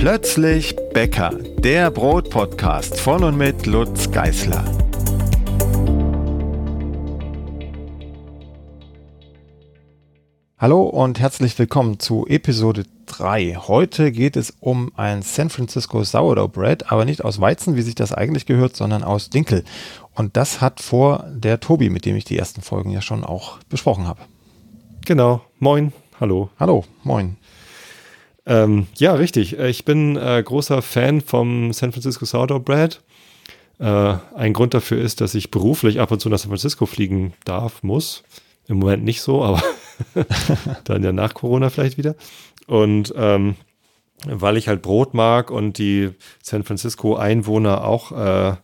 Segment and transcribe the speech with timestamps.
[0.00, 1.28] Plötzlich Bäcker,
[1.58, 4.64] der Brotpodcast von und mit Lutz Geißler.
[10.56, 13.56] Hallo und herzlich willkommen zu Episode 3.
[13.56, 17.94] Heute geht es um ein San Francisco Sourdough Bread, aber nicht aus Weizen, wie sich
[17.94, 19.64] das eigentlich gehört, sondern aus Dinkel.
[20.14, 23.58] Und das hat vor der Tobi, mit dem ich die ersten Folgen ja schon auch
[23.68, 24.22] besprochen habe.
[25.04, 25.42] Genau.
[25.58, 25.92] Moin.
[26.18, 26.48] Hallo.
[26.58, 26.84] Hallo.
[27.04, 27.36] Moin.
[28.46, 29.58] Ähm, ja, richtig.
[29.58, 33.00] Äh, ich bin äh, großer Fan vom San Francisco Sourdough Bread.
[33.78, 37.34] Äh, ein Grund dafür ist, dass ich beruflich ab und zu nach San Francisco fliegen
[37.44, 38.22] darf, muss.
[38.68, 39.62] Im Moment nicht so, aber
[40.84, 42.14] dann ja nach Corona vielleicht wieder.
[42.66, 43.56] Und ähm,
[44.26, 46.10] weil ich halt Brot mag und die
[46.42, 48.56] San Francisco Einwohner auch äh,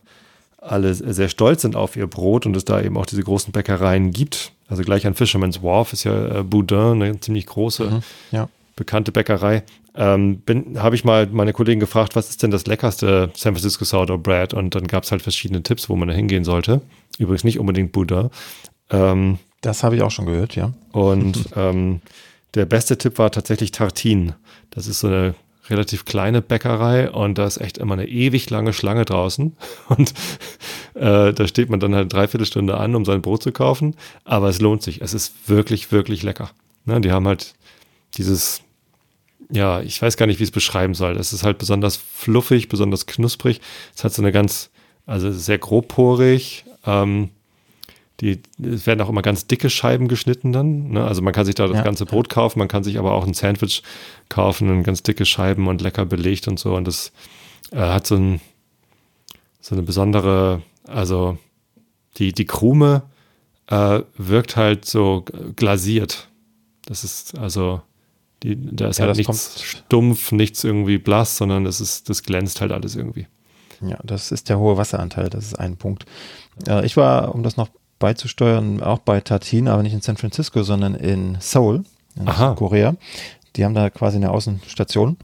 [0.59, 4.11] alle sehr stolz sind auf ihr Brot und es da eben auch diese großen Bäckereien
[4.11, 4.51] gibt.
[4.67, 9.11] Also gleich an Fisherman's Wharf ist ja äh, Boudin, eine ziemlich große mhm, ja bekannte
[9.11, 9.63] Bäckerei,
[9.95, 10.41] ähm,
[10.77, 14.53] habe ich mal meine Kollegen gefragt, was ist denn das leckerste San Francisco Sourdough Bread?
[14.53, 16.81] Und dann gab es halt verschiedene Tipps, wo man da hingehen sollte.
[17.17, 18.29] Übrigens nicht unbedingt Buddha.
[18.89, 20.71] Ähm, das habe ich auch schon gehört, ja.
[20.91, 22.01] Und ähm,
[22.53, 24.33] der beste Tipp war tatsächlich Tartin.
[24.69, 25.35] Das ist so eine
[25.69, 29.57] relativ kleine Bäckerei und da ist echt immer eine ewig lange Schlange draußen.
[29.89, 30.13] Und
[30.93, 33.95] äh, da steht man dann halt dreiviertel Stunde an, um sein Brot zu kaufen.
[34.23, 35.01] Aber es lohnt sich.
[35.01, 36.51] Es ist wirklich, wirklich lecker.
[36.85, 37.53] Ne, die haben halt
[38.15, 38.61] dieses
[39.49, 41.15] ja, ich weiß gar nicht, wie ich es beschreiben soll.
[41.17, 43.61] Es ist halt besonders fluffig, besonders knusprig.
[43.95, 44.69] Es hat so eine ganz,
[45.05, 46.65] also sehr grobporig.
[46.85, 47.29] Ähm,
[48.19, 50.89] die, es werden auch immer ganz dicke Scheiben geschnitten dann.
[50.89, 51.05] Ne?
[51.05, 51.83] Also man kann sich da das ja.
[51.83, 53.83] ganze Brot kaufen, man kann sich aber auch ein Sandwich
[54.27, 56.75] kaufen und ganz dicke Scheiben und lecker belegt und so.
[56.75, 57.11] Und das
[57.71, 58.41] äh, hat so, ein,
[59.61, 61.37] so eine besondere, also
[62.17, 63.03] die, die Krume
[63.67, 65.23] äh, wirkt halt so
[65.55, 66.27] glasiert.
[66.85, 67.81] Das ist also
[68.43, 72.61] die, da ist ja, halt nichts stumpf, nichts irgendwie blass, sondern das ist, das glänzt
[72.61, 73.27] halt alles irgendwie.
[73.81, 76.05] Ja, das ist der hohe Wasseranteil, das ist ein Punkt.
[76.67, 80.63] Äh, ich war, um das noch beizusteuern, auch bei Tatin, aber nicht in San Francisco,
[80.63, 81.83] sondern in Seoul,
[82.15, 82.53] in Aha.
[82.53, 82.95] Korea.
[83.55, 85.17] Die haben da quasi eine Außenstation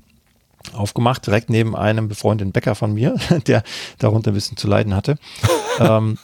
[0.74, 3.16] aufgemacht, direkt neben einem befreundeten Bäcker von mir,
[3.47, 3.63] der
[4.00, 5.18] darunter ein bisschen zu leiden hatte.
[5.80, 6.18] ähm,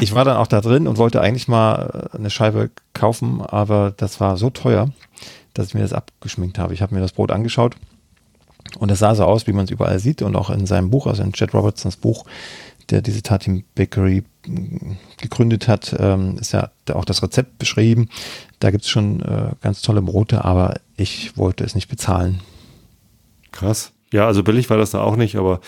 [0.00, 4.20] ich war dann auch da drin und wollte eigentlich mal eine Scheibe kaufen, aber das
[4.20, 4.90] war so teuer,
[5.58, 6.72] dass ich mir das abgeschminkt habe.
[6.72, 7.74] Ich habe mir das Brot angeschaut
[8.78, 11.06] und es sah so aus, wie man es überall sieht und auch in seinem Buch,
[11.08, 12.24] also in Chad Robertsons Buch,
[12.90, 18.08] der diese Tatim Bakery mm, gegründet hat, ähm, ist ja auch das Rezept beschrieben.
[18.60, 22.40] Da gibt es schon äh, ganz tolle Brote, aber ich wollte es nicht bezahlen.
[23.50, 23.90] Krass.
[24.12, 25.60] Ja, also billig war das da auch nicht, aber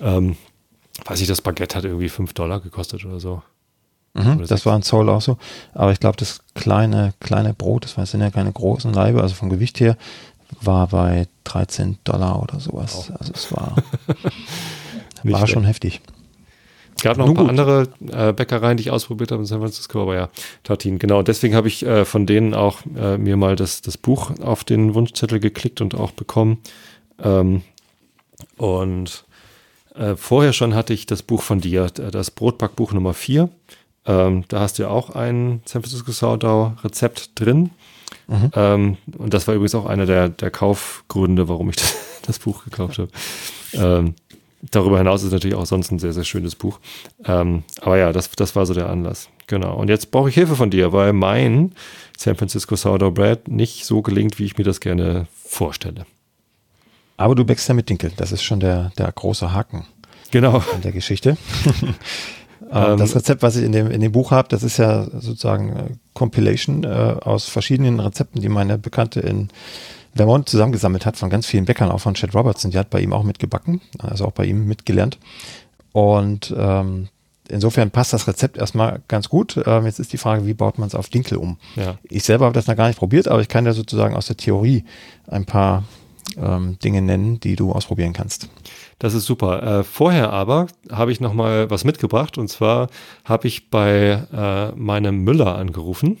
[0.00, 0.36] ähm,
[1.04, 3.42] weiß ich, das Baguette hat irgendwie 5 Dollar gekostet oder so.
[4.18, 5.38] Mhm, das war in Zoll auch so.
[5.74, 9.48] Aber ich glaube, das kleine, kleine Brot, das sind ja keine großen Laibe, also vom
[9.48, 9.96] Gewicht her,
[10.60, 13.10] war bei 13 Dollar oder sowas.
[13.10, 13.14] Oh.
[13.18, 13.76] Also es war,
[15.22, 16.00] war schon heftig.
[16.96, 17.90] Es gab noch Nun ein paar gut.
[18.10, 20.30] andere äh, Bäckereien, die ich ausprobiert habe in San Francisco, aber ja,
[20.64, 21.22] Tartin, genau.
[21.22, 24.94] Deswegen habe ich äh, von denen auch äh, mir mal das, das Buch auf den
[24.94, 26.58] Wunschzettel geklickt und auch bekommen.
[27.22, 27.62] Ähm,
[28.56, 29.24] und
[29.94, 33.48] äh, vorher schon hatte ich das Buch von dir, das Brotbackbuch Nummer 4.
[34.08, 37.70] Ähm, da hast du ja auch ein San Francisco Sourdough-Rezept drin.
[38.26, 38.50] Mhm.
[38.54, 42.64] Ähm, und das war übrigens auch einer der, der Kaufgründe, warum ich das, das Buch
[42.64, 43.10] gekauft habe.
[43.74, 44.14] Ähm,
[44.70, 46.80] darüber hinaus ist natürlich auch sonst ein sehr, sehr schönes Buch.
[47.24, 49.28] Ähm, aber ja, das, das war so der Anlass.
[49.46, 49.76] Genau.
[49.76, 51.72] Und jetzt brauche ich Hilfe von dir, weil mein
[52.16, 56.06] San Francisco Sourdough Bread nicht so gelingt, wie ich mir das gerne vorstelle.
[57.18, 58.12] Aber du bäckst ja mit Dinkel.
[58.16, 59.86] Das ist schon der, der große Haken.
[60.30, 60.62] Genau.
[60.74, 61.36] In der Geschichte.
[62.70, 65.76] Ähm, das Rezept, was ich in dem, in dem Buch habe, das ist ja sozusagen
[65.76, 65.84] äh,
[66.14, 69.48] Compilation äh, aus verschiedenen Rezepten, die meine Bekannte in
[70.14, 72.70] Vermont zusammengesammelt hat, von ganz vielen Bäckern, auch von Chad Robertson.
[72.70, 75.18] Die hat bei ihm auch mitgebacken, also auch bei ihm mitgelernt.
[75.92, 77.08] Und ähm,
[77.48, 79.60] insofern passt das Rezept erstmal ganz gut.
[79.66, 81.56] Ähm, jetzt ist die Frage, wie baut man es auf Dinkel um?
[81.76, 81.96] Ja.
[82.02, 84.36] Ich selber habe das noch gar nicht probiert, aber ich kann ja sozusagen aus der
[84.36, 84.84] Theorie
[85.26, 85.84] ein paar
[86.40, 88.48] ähm, Dinge nennen, die du ausprobieren kannst.
[88.98, 89.80] Das ist super.
[89.80, 92.88] Äh, vorher aber habe ich noch mal was mitgebracht und zwar
[93.24, 96.18] habe ich bei äh, meinem Müller angerufen.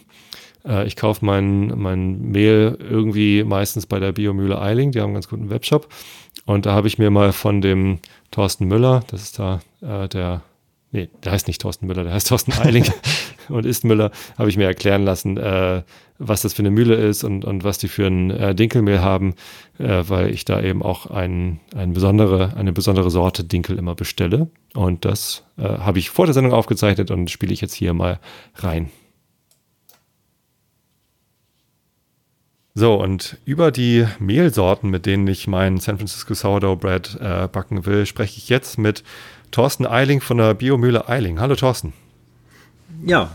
[0.64, 5.14] Äh, ich kaufe mein, mein Mehl irgendwie meistens bei der Biomühle Eiling, die haben einen
[5.14, 5.88] ganz guten Webshop.
[6.46, 7.98] Und da habe ich mir mal von dem
[8.30, 10.42] Thorsten Müller, das ist da äh, der
[10.92, 12.84] nee, der heißt nicht Thorsten Müller, der heißt Thorsten Eiling
[13.48, 15.82] und ist Müller, habe ich mir erklären lassen, äh,
[16.18, 19.34] was das für eine Mühle ist und, und was die für ein äh, Dinkelmehl haben,
[19.78, 24.48] äh, weil ich da eben auch ein, ein besondere, eine besondere Sorte Dinkel immer bestelle.
[24.74, 28.18] Und das äh, habe ich vor der Sendung aufgezeichnet und spiele ich jetzt hier mal
[28.56, 28.90] rein.
[32.74, 37.86] So, und über die Mehlsorten, mit denen ich meinen San Francisco Sourdough Bread äh, backen
[37.86, 39.02] will, spreche ich jetzt mit
[39.50, 41.40] Thorsten Eiling von der Biomühle Eiling.
[41.40, 41.92] Hallo Thorsten.
[43.04, 43.30] Ja,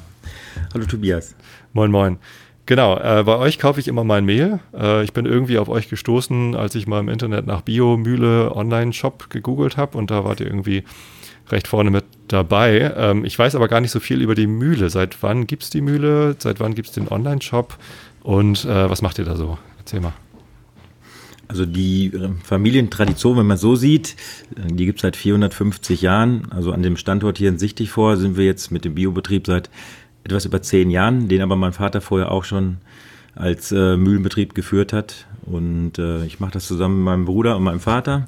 [0.74, 1.36] hallo Tobias.
[1.74, 2.18] Moin, moin.
[2.66, 4.60] Genau, äh, bei euch kaufe ich immer mein Mehl.
[4.74, 9.30] Äh, ich bin irgendwie auf euch gestoßen, als ich mal im Internet nach Biomühle Online-Shop
[9.30, 10.84] gegoogelt habe und da wart ihr irgendwie
[11.50, 12.94] recht vorne mit dabei.
[12.96, 14.90] Ähm, ich weiß aber gar nicht so viel über die Mühle.
[14.90, 16.36] Seit wann gibt es die Mühle?
[16.40, 17.78] Seit wann gibt es den Online-Shop?
[18.22, 19.58] Und äh, was macht ihr da so?
[19.80, 20.14] Erzähl mal.
[21.48, 24.16] Also die äh, Familientradition, wenn man so sieht,
[24.56, 26.48] äh, die gibt es seit 450 Jahren.
[26.52, 29.70] Also an dem Standort hier in Sichtig vor sind wir jetzt mit dem Biobetrieb seit
[30.24, 32.78] etwas über zehn Jahren, den aber mein Vater vorher auch schon
[33.36, 35.28] als äh, Mühlenbetrieb geführt hat.
[35.46, 38.28] Und äh, ich mache das zusammen mit meinem Bruder und meinem Vater.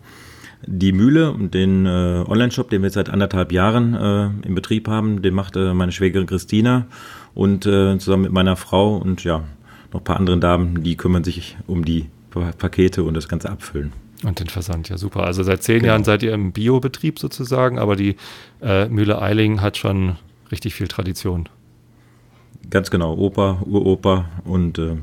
[0.68, 5.22] Die Mühle und den äh, Online-Shop, den wir seit anderthalb Jahren äh, im Betrieb haben,
[5.22, 6.88] den macht meine Schwägerin Christina
[7.34, 9.44] und zusammen mit meiner Frau und ja,
[9.92, 12.06] noch ein paar anderen Damen, die kümmern sich um die
[12.42, 13.94] Pakete und das ganze Abfüllen.
[14.24, 15.24] Und den Versand, ja super.
[15.24, 15.88] Also seit zehn genau.
[15.90, 18.16] Jahren seid ihr im Biobetrieb sozusagen, aber die
[18.62, 20.18] äh, Mühle Eiling hat schon
[20.52, 21.50] richtig viel Tradition.
[22.70, 24.96] Ganz genau, Opa, Uropa und äh,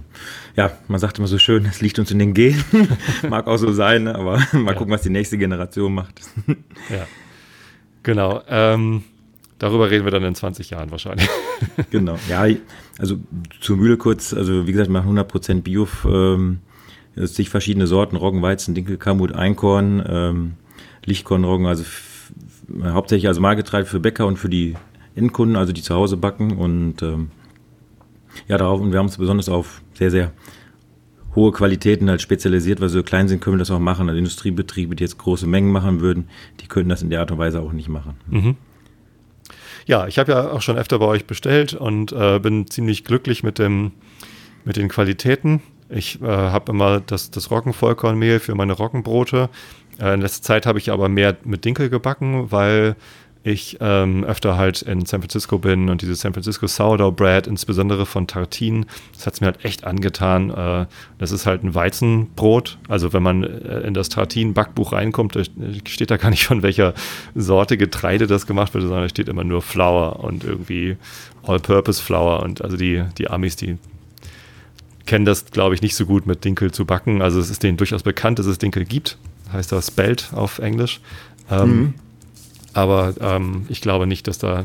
[0.56, 2.64] ja, man sagt immer so schön, es liegt uns in den Genen.
[3.28, 4.74] Mag auch so sein, ne, aber mal ja.
[4.74, 6.20] gucken, was die nächste Generation macht.
[6.90, 7.06] ja,
[8.02, 8.42] genau.
[8.48, 9.04] Ähm,
[9.58, 11.28] darüber reden wir dann in 20 Jahren wahrscheinlich.
[11.90, 12.46] genau, ja,
[12.98, 13.18] also
[13.60, 16.60] zur Mühle kurz, also wie gesagt, wir machen 100% Bio, ähm,
[17.14, 20.54] sich verschiedene Sorten, Roggen, Weizen, Dinkel, Kamut, Einkorn, ähm,
[21.04, 21.84] Lichtkornroggen, also
[22.84, 24.74] hauptsächlich also Mahlgetreide für Bäcker und für die
[25.14, 27.30] Endkunden, also die zu Hause backen und ähm,
[28.48, 30.32] ja, darauf, und wir haben uns besonders auf sehr, sehr
[31.34, 34.08] hohe Qualitäten halt spezialisiert, weil so klein sind, können wir das auch machen.
[34.08, 36.28] Also Industriebetriebe, die jetzt große Mengen machen würden,
[36.60, 38.14] die könnten das in der Art und Weise auch nicht machen.
[38.28, 38.56] Mhm.
[39.86, 43.42] Ja, ich habe ja auch schon öfter bei euch bestellt und äh, bin ziemlich glücklich
[43.42, 43.92] mit, dem,
[44.64, 45.60] mit den Qualitäten.
[45.92, 49.50] Ich äh, habe immer das, das Roggenvollkornmehl für meine Roggenbrote.
[50.00, 52.96] Äh, in letzter Zeit habe ich aber mehr mit Dinkel gebacken, weil
[53.44, 58.06] ich ähm, öfter halt in San Francisco bin und dieses San Francisco Sourdough Bread, insbesondere
[58.06, 60.50] von Tartin, das hat es mir halt echt angetan.
[60.50, 60.86] Äh,
[61.18, 62.78] das ist halt ein Weizenbrot.
[62.88, 65.36] Also wenn man äh, in das Tartin-Backbuch reinkommt,
[65.86, 66.94] steht da gar nicht von welcher
[67.34, 70.96] Sorte Getreide das gemacht wird, sondern da steht immer nur Flour und irgendwie
[71.42, 72.42] All-Purpose Flour.
[72.44, 73.76] Und also die, die Amis, die
[75.06, 77.22] kennen das, glaube ich, nicht so gut mit Dinkel zu backen.
[77.22, 79.18] Also es ist denen durchaus bekannt, dass es Dinkel gibt.
[79.52, 81.00] Heißt das Spelt auf Englisch.
[81.50, 81.94] Ähm, mhm.
[82.72, 84.64] Aber ähm, ich glaube nicht, dass da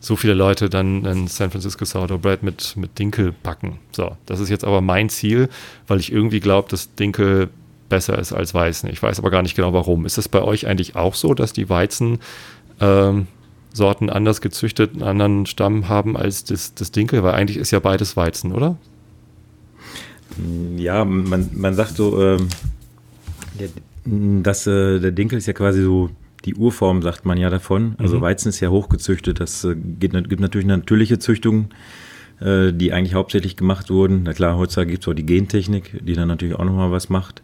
[0.00, 3.78] so viele Leute dann ein San Francisco Sourdough Bread mit, mit Dinkel backen.
[3.92, 5.48] So, das ist jetzt aber mein Ziel,
[5.88, 7.48] weil ich irgendwie glaube, dass Dinkel
[7.88, 8.88] besser ist als Weizen.
[8.90, 10.06] Ich weiß aber gar nicht genau warum.
[10.06, 12.18] Ist es bei euch eigentlich auch so, dass die Weizen
[12.80, 13.26] ähm,
[13.72, 17.22] Sorten anders gezüchtet, einen anderen Stamm haben als das, das Dinkel?
[17.22, 18.76] Weil eigentlich ist ja beides Weizen, oder?
[20.76, 22.48] Ja, man, man sagt so, ähm,
[23.58, 23.68] der,
[24.42, 26.10] dass äh, der Dinkel ist ja quasi so
[26.44, 27.96] die Urform, sagt man ja davon.
[27.98, 28.22] Also mhm.
[28.22, 29.40] Weizen ist ja hochgezüchtet.
[29.40, 31.70] Das äh, gibt, gibt natürlich natürliche Züchtungen,
[32.40, 34.22] äh, die eigentlich hauptsächlich gemacht wurden.
[34.24, 37.42] Na klar, heutzutage gibt es auch die Gentechnik, die dann natürlich auch nochmal was macht.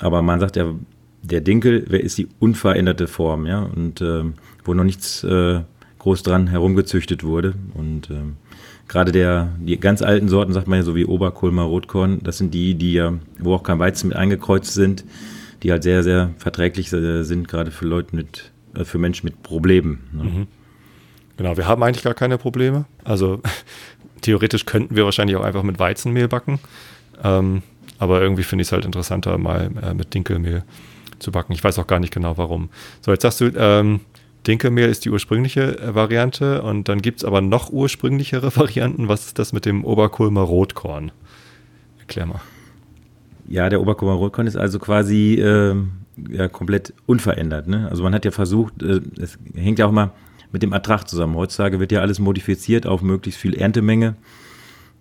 [0.00, 0.74] Aber man sagt ja,
[1.22, 4.24] der Dinkel ist die unveränderte Form, ja, und äh,
[4.64, 5.60] wo noch nichts äh,
[6.00, 7.54] groß dran herumgezüchtet wurde.
[7.74, 8.22] Und äh,
[8.92, 12.54] gerade der, die ganz alten Sorten, sagt man ja so wie Oberkulmer, Rotkorn, das sind
[12.54, 15.04] die, die ja, wo auch kein Weizen mit eingekreuzt sind
[15.62, 19.42] die halt sehr, sehr verträglich äh, sind, gerade für Leute mit, äh, für Menschen mit
[19.42, 20.08] Problemen.
[20.12, 20.24] Ne?
[20.24, 20.46] Mhm.
[21.36, 22.84] Genau, wir haben eigentlich gar keine Probleme.
[23.04, 23.40] Also
[24.20, 26.58] theoretisch könnten wir wahrscheinlich auch einfach mit Weizenmehl backen.
[27.22, 27.62] Ähm,
[27.98, 30.64] aber irgendwie finde ich es halt interessanter, mal äh, mit Dinkelmehl
[31.20, 31.52] zu backen.
[31.52, 32.70] Ich weiß auch gar nicht genau warum.
[33.00, 34.00] So, jetzt sagst du, ähm,
[34.46, 39.08] Dinkelmehl ist die ursprüngliche äh, Variante und dann gibt es aber noch ursprünglichere Varianten.
[39.08, 41.12] Was ist das mit dem Oberkulmer Rotkorn?
[41.98, 42.40] Erklär mal.
[43.48, 45.74] Ja, der Oberkummer-Rotkorn ist also quasi äh,
[46.30, 47.68] ja, komplett unverändert.
[47.68, 47.88] Ne?
[47.90, 50.12] Also man hat ja versucht, äh, es hängt ja auch mal
[50.52, 51.34] mit dem Ertrag zusammen.
[51.36, 54.16] Heutzutage wird ja alles modifiziert auf möglichst viel Erntemenge.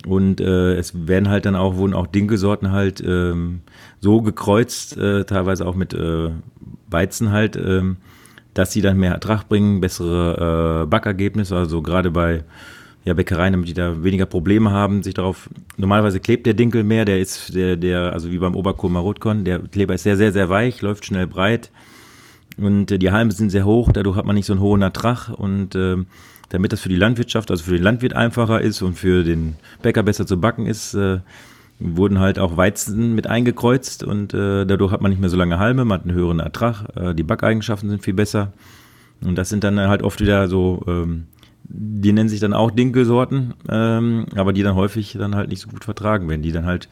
[0.05, 3.61] Und äh, es werden halt dann auch, wurden auch Dinkelsorten halt ähm,
[3.99, 6.31] so gekreuzt, äh, teilweise auch mit äh,
[6.89, 7.83] Weizen halt, äh,
[8.53, 11.55] dass sie dann mehr Ertrag bringen, bessere äh, Backergebnisse.
[11.55, 12.43] Also gerade bei
[13.03, 15.49] ja, Bäckereien, damit die da weniger Probleme haben, sich darauf.
[15.77, 19.59] Normalerweise klebt der Dinkel mehr, der ist, der, der, also wie beim Oberkurmer Rotkorn, der
[19.59, 21.71] Kleber ist sehr, sehr, sehr weich, läuft schnell breit
[22.57, 25.29] und äh, die Halme sind sehr hoch, dadurch hat man nicht so einen hohen Ertrag
[25.29, 25.97] und äh,
[26.49, 30.03] damit das für die Landwirtschaft, also für den Landwirt einfacher ist und für den Bäcker
[30.03, 31.19] besser zu backen ist, äh,
[31.81, 35.59] wurden halt auch Weizen mit eingekreuzt und äh, dadurch hat man nicht mehr so lange
[35.59, 38.53] Halme, man hat einen höheren Ertrag, äh, die Backeigenschaften sind viel besser
[39.23, 41.27] und das sind dann halt oft wieder so ähm,
[41.73, 45.69] die nennen sich dann auch Dinkelsorten, ähm, aber die dann häufig dann halt nicht so
[45.69, 46.89] gut vertragen werden, die dann halt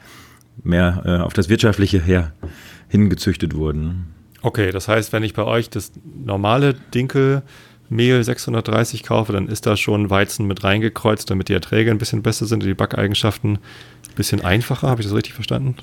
[0.64, 2.34] mehr äh, auf das Wirtschaftliche her
[2.88, 4.14] hingezüchtet wurden.
[4.42, 6.76] Okay, das heißt, wenn ich bei euch das normale
[7.90, 12.22] Dinkelmehl 630 kaufe, dann ist da schon Weizen mit reingekreuzt, damit die Erträge ein bisschen
[12.22, 14.88] besser sind und die Backeigenschaften ein bisschen einfacher.
[14.88, 15.76] Habe ich das richtig verstanden?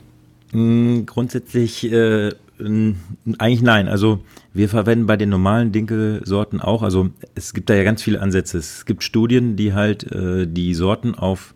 [0.53, 3.89] Mm, grundsätzlich äh, eigentlich nein.
[3.89, 4.21] Also
[4.55, 8.59] wir verwenden bei den normalen Dinkelsorten auch, also es gibt da ja ganz viele Ansätze.
[8.59, 11.55] Es gibt Studien, die halt äh, die Sorten auf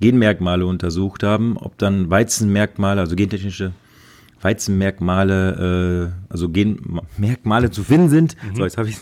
[0.00, 3.72] Genmerkmale untersucht haben, ob dann Weizenmerkmale, also gentechnische
[4.40, 8.36] Weizenmerkmale, äh, also Genmerkmale zu finden sind.
[8.42, 8.56] Mhm.
[8.56, 8.96] So, jetzt habe ich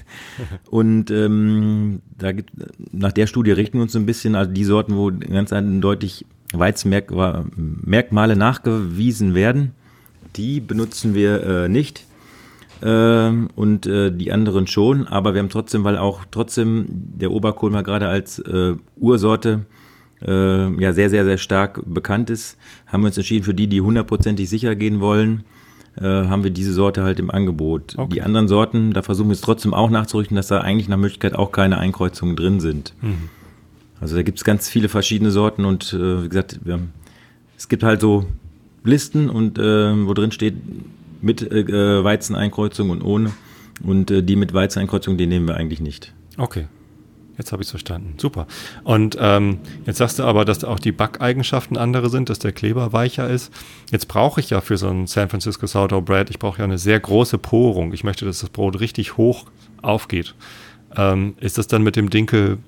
[0.71, 2.53] Und ähm, da gibt,
[2.93, 8.37] nach der Studie richten wir uns ein bisschen, also die Sorten, wo ganz eindeutig Weizenmerkmale
[8.37, 9.73] nachgewiesen werden,
[10.37, 12.05] die benutzen wir äh, nicht.
[12.83, 17.83] Ähm, und äh, die anderen schon, aber wir haben trotzdem, weil auch trotzdem der Oberkohlmer
[17.83, 19.65] gerade als äh, Ursorte
[20.23, 22.57] äh, ja sehr, sehr, sehr stark bekannt ist,
[22.87, 25.45] haben wir uns entschieden, für die, die hundertprozentig sicher gehen wollen,
[25.97, 27.95] äh, haben wir diese Sorte halt im Angebot.
[27.97, 28.15] Okay.
[28.15, 31.35] Die anderen Sorten, da versuchen wir es trotzdem auch nachzurichten, dass da eigentlich nach Möglichkeit
[31.35, 32.95] auch keine Einkreuzungen drin sind.
[33.01, 33.31] Mhm.
[34.01, 36.93] Also da gibt es ganz viele verschiedene Sorten und äh, wie gesagt, haben,
[37.57, 38.27] es gibt halt so
[38.85, 40.55] Listen und äh, wo drin steht
[41.23, 43.33] mit äh, Weizeneinkreuzung und ohne.
[43.83, 46.15] Und äh, die mit Weizeneinkreuzung, die nehmen wir eigentlich nicht.
[46.37, 46.67] Okay.
[47.39, 48.15] Jetzt habe ich es verstanden.
[48.19, 48.47] Super.
[48.85, 52.93] Und ähm, jetzt sagst du aber, dass auch die Backeigenschaften andere sind, dass der Kleber
[52.93, 53.53] weicher ist.
[53.91, 56.79] Jetzt brauche ich ja für so ein San Francisco Sourdough Bread, ich brauche ja eine
[56.79, 57.93] sehr große Porung.
[57.93, 59.47] Ich möchte, dass das Brot richtig hoch
[59.83, 60.35] aufgeht.
[60.97, 62.59] Ähm, ist das dann mit dem Dinkel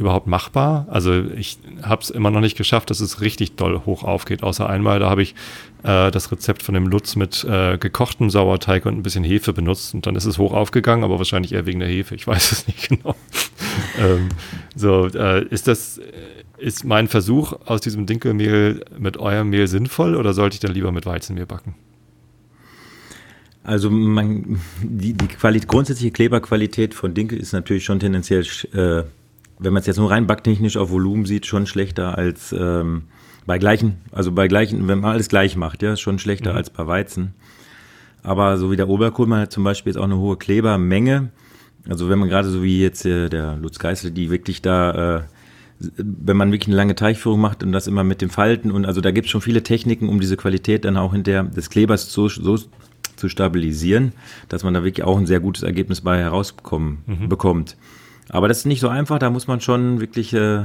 [0.00, 0.86] überhaupt machbar?
[0.90, 4.42] Also ich habe es immer noch nicht geschafft, dass es richtig doll hoch aufgeht.
[4.42, 5.34] Außer einmal, da habe ich
[5.82, 9.94] äh, das Rezept von dem Lutz mit äh, gekochtem Sauerteig und ein bisschen Hefe benutzt
[9.94, 12.14] und dann ist es hoch aufgegangen, aber wahrscheinlich eher wegen der Hefe.
[12.14, 13.14] Ich weiß es nicht genau.
[13.98, 14.30] ähm,
[14.74, 16.00] so, äh, ist das,
[16.58, 20.92] ist mein Versuch aus diesem Dinkelmehl mit eurem Mehl sinnvoll oder sollte ich dann lieber
[20.92, 21.74] mit Weizenmehl backen?
[23.62, 29.02] Also man, die, die Qualität, grundsätzliche Kleberqualität von Dinkel ist natürlich schon tendenziell äh,
[29.60, 33.02] wenn man es jetzt nur rein backtechnisch auf Volumen sieht, schon schlechter als ähm,
[33.46, 36.56] bei gleichen, also bei gleichen, wenn man alles gleich macht, ja, schon schlechter mhm.
[36.56, 37.34] als bei Weizen.
[38.22, 41.30] Aber so wie der Oberkohlmann hat zum Beispiel jetzt auch eine hohe Klebermenge.
[41.88, 45.22] Also wenn man gerade so wie jetzt äh, der Lutz Geißel, die wirklich da, äh,
[45.78, 49.00] wenn man wirklich eine lange Teichführung macht und das immer mit dem Falten und also
[49.00, 52.28] da gibt es schon viele Techniken, um diese Qualität dann auch hinter des Klebers so,
[52.28, 52.58] so
[53.16, 54.12] zu stabilisieren,
[54.48, 57.28] dass man da wirklich auch ein sehr gutes Ergebnis bei herausbekommen mhm.
[57.28, 57.76] bekommt.
[58.30, 60.64] Aber das ist nicht so einfach, da muss man schon wirklich äh,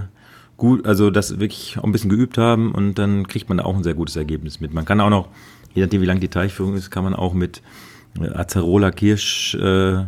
[0.57, 3.83] gut, also das wirklich auch ein bisschen geübt haben und dann kriegt man auch ein
[3.83, 4.73] sehr gutes Ergebnis mit.
[4.73, 5.27] Man kann auch noch,
[5.73, 7.61] je nachdem wie lang die Teichführung ist, kann man auch mit
[8.19, 10.07] äh, Acerola Kirschpulver,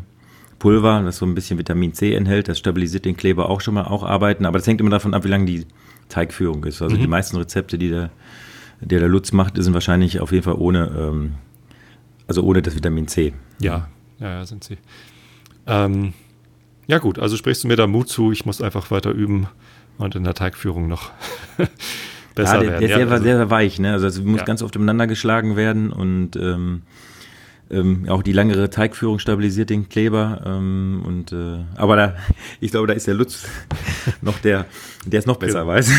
[1.00, 3.86] äh, das so ein bisschen Vitamin C enthält, das stabilisiert den Kleber auch schon mal
[3.86, 5.66] auch arbeiten, aber das hängt immer davon ab, wie lang die
[6.10, 6.82] Teigführung ist.
[6.82, 7.02] Also mhm.
[7.02, 8.12] die meisten Rezepte, die der,
[8.82, 11.34] der, der Lutz macht, sind wahrscheinlich auf jeden Fall ohne, ähm,
[12.28, 13.34] also ohne das Vitamin C.
[13.60, 13.88] Ja,
[14.20, 14.78] ja, ja sind sie.
[15.66, 16.14] Ähm,
[16.88, 19.48] ja, gut, also sprichst du mir da Mut zu, ich muss einfach weiter üben
[19.98, 21.12] und in der Teigführung noch
[22.36, 22.79] besser ja, der, werden.
[22.79, 23.94] Der ist ja, sehr, also, sehr weich, ne?
[23.94, 24.46] Also es muss ja.
[24.46, 26.84] ganz oft umeinander geschlagen werden und ähm,
[27.70, 30.41] ähm, auch die langere Teigführung stabilisiert den Kleber.
[30.46, 32.15] Ähm, und äh, aber da,
[32.62, 33.48] ich glaube, da ist der Lutz
[34.22, 34.65] noch der,
[35.06, 35.91] der es noch besser Ge weiß.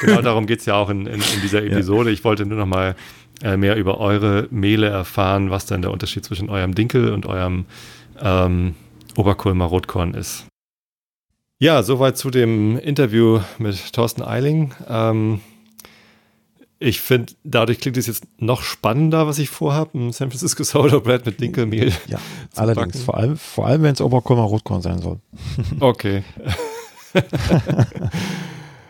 [0.00, 2.10] Genau darum geht es ja auch in, in, in dieser Episode.
[2.10, 2.14] Ja.
[2.14, 2.96] Ich wollte nur noch mal
[3.42, 7.66] äh, mehr über eure Mehle erfahren, was dann der Unterschied zwischen eurem Dinkel und eurem
[8.20, 8.74] ähm,
[9.16, 10.46] Oberkulmer Rotkorn ist.
[11.58, 14.74] Ja, soweit zu dem Interview mit Thorsten Eiling.
[14.88, 15.40] Ähm,
[16.80, 21.04] ich finde, dadurch klingt es jetzt noch spannender, was ich vorhabe, ein San Francisco Sourdough
[21.04, 21.92] Bread mit Dinkelmehl.
[22.08, 22.18] Ja,
[22.56, 23.04] allerdings, backen.
[23.04, 25.20] vor allem, vor allem wenn es Oberkulmer Rotkorn sein soll.
[25.80, 26.24] Okay.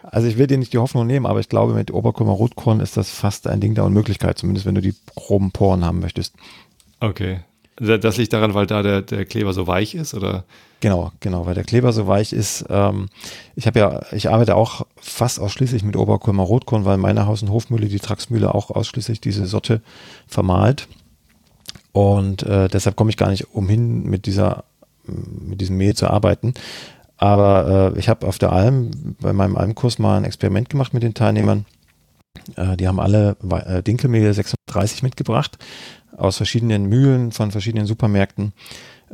[0.03, 2.97] also ich will dir nicht die Hoffnung nehmen, aber ich glaube, mit Oberkulmer Rotkorn ist
[2.97, 6.35] das fast ein Ding der Unmöglichkeit, zumindest wenn du die groben Poren haben möchtest.
[7.01, 7.41] Okay.
[7.77, 10.45] Das liegt daran, weil da der, der Kleber so weich ist, oder?
[10.81, 12.67] Genau, genau, weil der Kleber so weich ist.
[12.69, 13.09] Ähm,
[13.55, 17.51] ich habe ja, ich arbeite auch fast ausschließlich mit Oberkulmer Rotkorn, weil meine Haus- und
[17.51, 19.81] Hofmühle, die Traxmühle, auch ausschließlich diese Sorte
[20.27, 20.89] vermahlt.
[21.93, 24.65] Und äh, deshalb komme ich gar nicht umhin, mit dieser,
[25.05, 26.55] mit diesem Mehl zu arbeiten.
[27.17, 31.03] Aber äh, ich habe auf der Alm, bei meinem Almkurs mal ein Experiment gemacht mit
[31.03, 31.65] den Teilnehmern.
[32.57, 35.59] Äh, die haben alle äh, Dinkelmehl 36 mitgebracht
[36.17, 38.53] aus verschiedenen Mühlen von verschiedenen Supermärkten.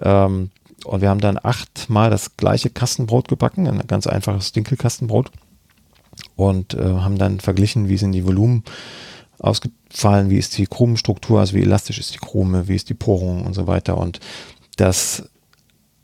[0.01, 0.51] Ähm,
[0.85, 5.31] und wir haben dann achtmal das gleiche Kastenbrot gebacken, ein ganz einfaches Dinkelkastenbrot.
[6.37, 8.65] Und äh, haben dann verglichen, wie sind die Volumen
[9.39, 13.45] ausgefallen, wie ist die Krumenstruktur, also wie elastisch ist die Krume, wie ist die Porung
[13.45, 13.99] und so weiter.
[13.99, 14.21] Und
[14.77, 15.29] das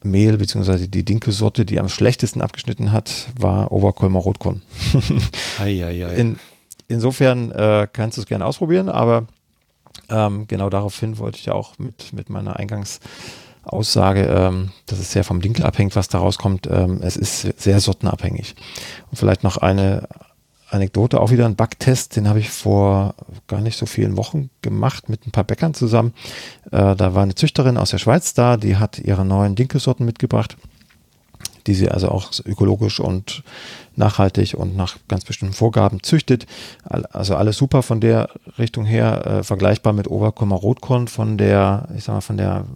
[0.02, 0.87] Mehl bzw.
[0.87, 4.62] die Dinkelsorte, die am schlechtesten abgeschnitten hat, war Oberkolmer Rotkorn.
[5.59, 6.14] ei, ei, ei.
[6.14, 6.38] In,
[6.88, 9.26] insofern äh, kannst du es gerne ausprobieren, aber
[10.08, 15.24] ähm, genau daraufhin wollte ich ja auch mit, mit meiner Eingangsaussage, ähm, dass es sehr
[15.24, 16.68] vom Dinkel abhängt, was da rauskommt.
[16.70, 18.54] Ähm, es ist sehr sortenabhängig.
[19.10, 20.08] Und vielleicht noch eine
[20.70, 23.14] Anekdote, auch wieder ein Backtest, den habe ich vor
[23.46, 26.12] gar nicht so vielen Wochen gemacht mit ein paar Bäckern zusammen.
[26.72, 30.56] Äh, da war eine Züchterin aus der Schweiz da, die hat ihre neuen Dinkelsorten mitgebracht,
[31.66, 33.42] die sie also auch ökologisch und
[33.97, 36.47] nachhaltig und nach ganz bestimmten Vorgaben züchtet.
[36.85, 38.28] Also alles super von der
[38.59, 42.66] Richtung her, äh, vergleichbar mit Oberkummer Rotkorn von der, ich sag mal, von der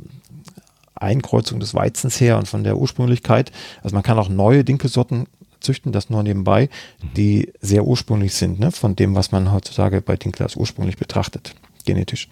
[0.95, 3.53] Einkreuzung des Weizens her und von der Ursprünglichkeit.
[3.83, 5.27] Also man kann auch neue Dinkelsorten
[5.61, 6.69] züchten, das nur nebenbei,
[7.03, 7.15] mhm.
[7.15, 11.55] die sehr ursprünglich sind, ne, von dem, was man heutzutage bei Dinkel als ursprünglich betrachtet,
[11.85, 12.29] genetisch.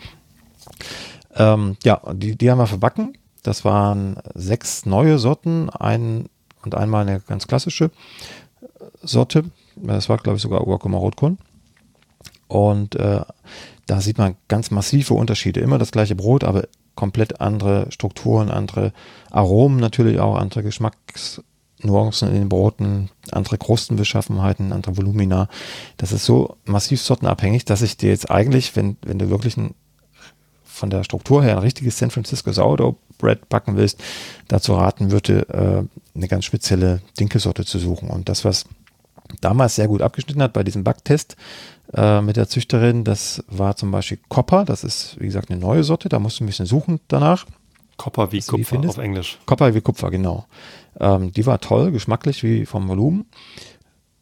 [1.34, 3.16] Ähm, ja, die, die haben wir verbacken.
[3.42, 6.28] Das waren sechs neue Sorten, ein
[6.66, 7.90] und einmal eine ganz klassische
[9.02, 9.44] Sorte.
[9.76, 11.38] Das war, glaube ich, sogar Oberkummer Rotkorn.
[12.48, 13.22] Und äh,
[13.86, 15.60] da sieht man ganz massive Unterschiede.
[15.60, 18.92] Immer das gleiche Brot, aber komplett andere Strukturen, andere
[19.30, 21.42] Aromen natürlich auch, andere Geschmacks,
[21.82, 25.48] Nuancen in den Broten, andere Krustenbeschaffenheiten, andere Volumina.
[25.98, 29.74] Das ist so massiv sortenabhängig, dass ich dir jetzt eigentlich, wenn, wenn du wirklich ein,
[30.76, 34.02] von der Struktur her ein richtiges San Francisco Sourdough Bread backen willst,
[34.48, 38.10] dazu raten würde, äh, eine ganz spezielle Dinkelsorte zu suchen.
[38.10, 38.66] Und das, was
[39.40, 41.36] damals sehr gut abgeschnitten hat bei diesem Backtest
[41.94, 44.64] äh, mit der Züchterin, das war zum Beispiel Copper.
[44.64, 46.08] Das ist, wie gesagt, eine neue Sorte.
[46.08, 47.46] Da musst du ein bisschen suchen danach.
[47.96, 49.38] Copper wie Kupfer auf Englisch.
[49.46, 50.44] Copper wie Kupfer, genau.
[51.00, 53.24] Ähm, die war toll, geschmacklich wie vom Volumen.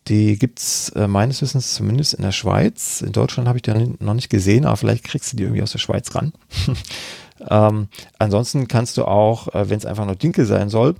[0.09, 3.01] Die gibt es äh, meines Wissens zumindest in der Schweiz.
[3.01, 5.73] In Deutschland habe ich die noch nicht gesehen, aber vielleicht kriegst du die irgendwie aus
[5.73, 6.33] der Schweiz ran.
[7.49, 10.97] ähm, ansonsten kannst du auch, äh, wenn es einfach nur Dinkel sein soll,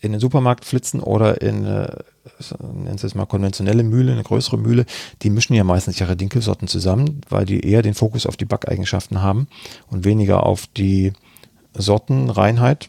[0.00, 1.96] in den Supermarkt flitzen oder in, äh,
[2.60, 4.84] nennen Sie es mal konventionelle Mühle, eine größere Mühle,
[5.22, 9.22] die mischen ja meistens ihre Dinkelsorten zusammen, weil die eher den Fokus auf die Backeigenschaften
[9.22, 9.46] haben
[9.88, 11.12] und weniger auf die
[11.74, 12.88] Sortenreinheit.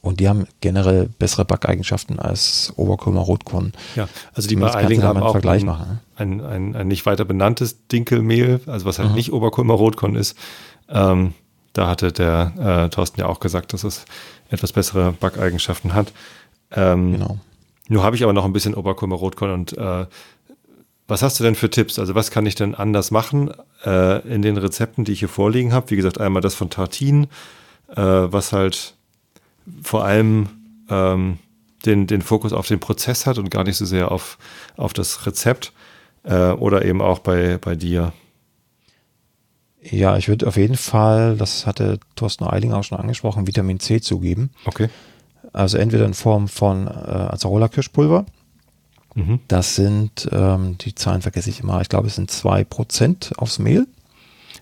[0.00, 3.72] Und die haben generell bessere Backeigenschaften als Oberkulmer Rotkorn.
[3.96, 6.00] Ja, also die bei Eiling haben auch ein, machen, ne?
[6.16, 9.14] ein, ein, ein, nicht weiter benanntes Dinkelmehl, also was halt mhm.
[9.14, 10.36] nicht Oberkulmer Rotkorn ist.
[10.88, 11.34] Ähm,
[11.72, 14.04] da hatte der äh, Thorsten ja auch gesagt, dass es
[14.50, 16.12] etwas bessere Backeigenschaften hat.
[16.70, 17.38] Ähm, genau.
[17.88, 20.06] Nur habe ich aber noch ein bisschen Oberkulmer Rotkorn und äh,
[21.06, 21.98] was hast du denn für Tipps?
[21.98, 23.52] Also was kann ich denn anders machen
[23.84, 25.90] äh, in den Rezepten, die ich hier vorliegen habe?
[25.90, 27.24] Wie gesagt, einmal das von Tartin,
[27.94, 28.94] äh, was halt
[29.82, 30.48] vor allem
[30.88, 31.38] ähm,
[31.84, 34.38] den, den Fokus auf den Prozess hat und gar nicht so sehr auf,
[34.76, 35.72] auf das Rezept
[36.24, 38.12] äh, oder eben auch bei, bei dir.
[39.82, 44.00] Ja, ich würde auf jeden Fall, das hatte Thorsten Eiling auch schon angesprochen, Vitamin C
[44.00, 44.50] zugeben.
[44.64, 44.88] Okay.
[45.52, 48.24] Also entweder in Form von äh, Acerola-Kirschpulver.
[49.14, 49.40] Mhm.
[49.46, 53.86] Das sind, ähm, die Zahlen vergesse ich immer, ich glaube, es sind 2% aufs Mehl.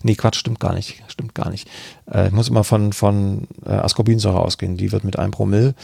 [0.03, 1.03] Nee, Quatsch, stimmt gar nicht.
[1.09, 1.69] Stimmt gar nicht.
[2.11, 4.77] Äh, ich muss immer von, von äh, Ascorbinsäure ausgehen.
[4.77, 5.75] Die wird mit einem Promille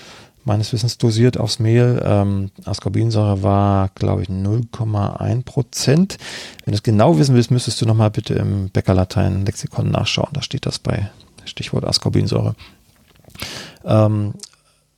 [0.45, 2.03] meines Wissens dosiert aufs Mehl.
[2.05, 6.19] Ähm, Ascorbinsäure war, glaube ich, 0,1 Prozent.
[6.65, 10.31] Wenn du es genau wissen willst, müsstest du nochmal bitte im Bäckerlatein-Lexikon nachschauen.
[10.33, 11.11] Da steht das bei
[11.45, 12.57] Stichwort Ascorbinsäure.
[13.85, 14.35] Ähm,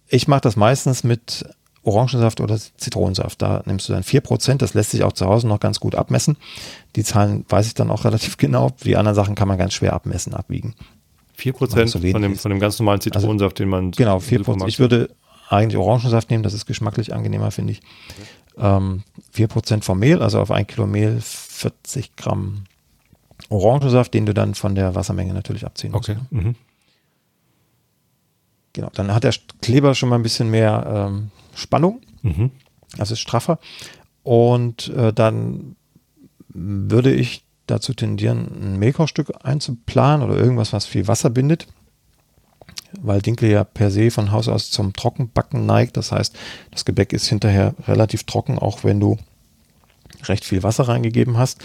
[0.09, 1.45] ich mache das meistens mit
[1.83, 3.41] Orangensaft oder Zitronensaft.
[3.41, 6.37] Da nimmst du dann 4%, das lässt sich auch zu Hause noch ganz gut abmessen.
[6.97, 8.71] Die Zahlen weiß ich dann auch relativ genau.
[8.85, 10.75] Die anderen Sachen kann man ganz schwer abmessen, abwiegen.
[11.39, 13.91] 4% so von, dem, von dem ganz normalen also Zitronensaft, also, den man.
[13.93, 14.67] Genau, 4%.
[14.67, 15.09] Ich würde
[15.49, 17.81] eigentlich Orangensaft nehmen, das ist geschmacklich angenehmer, finde ich.
[18.59, 19.03] Ähm,
[19.35, 22.65] 4% vom Mehl, also auf ein Kilo Mehl 40 Gramm
[23.49, 26.11] Orangensaft, den du dann von der Wassermenge natürlich abziehen musst.
[26.11, 26.19] Okay.
[26.31, 26.55] Mhm.
[28.73, 32.01] Genau, dann hat der Kleber schon mal ein bisschen mehr ähm, Spannung.
[32.23, 32.51] Mhm.
[32.97, 33.59] Das ist straffer.
[34.23, 35.77] Und äh, dann
[36.49, 41.67] würde ich dazu tendieren, ein Mehlkochstück einzuplanen oder irgendwas, was viel Wasser bindet.
[43.01, 45.97] Weil Dinkel ja per se von Haus aus zum Trockenbacken neigt.
[45.97, 46.37] Das heißt,
[46.73, 49.17] das Gebäck ist hinterher relativ trocken, auch wenn du
[50.25, 51.61] recht viel Wasser reingegeben hast.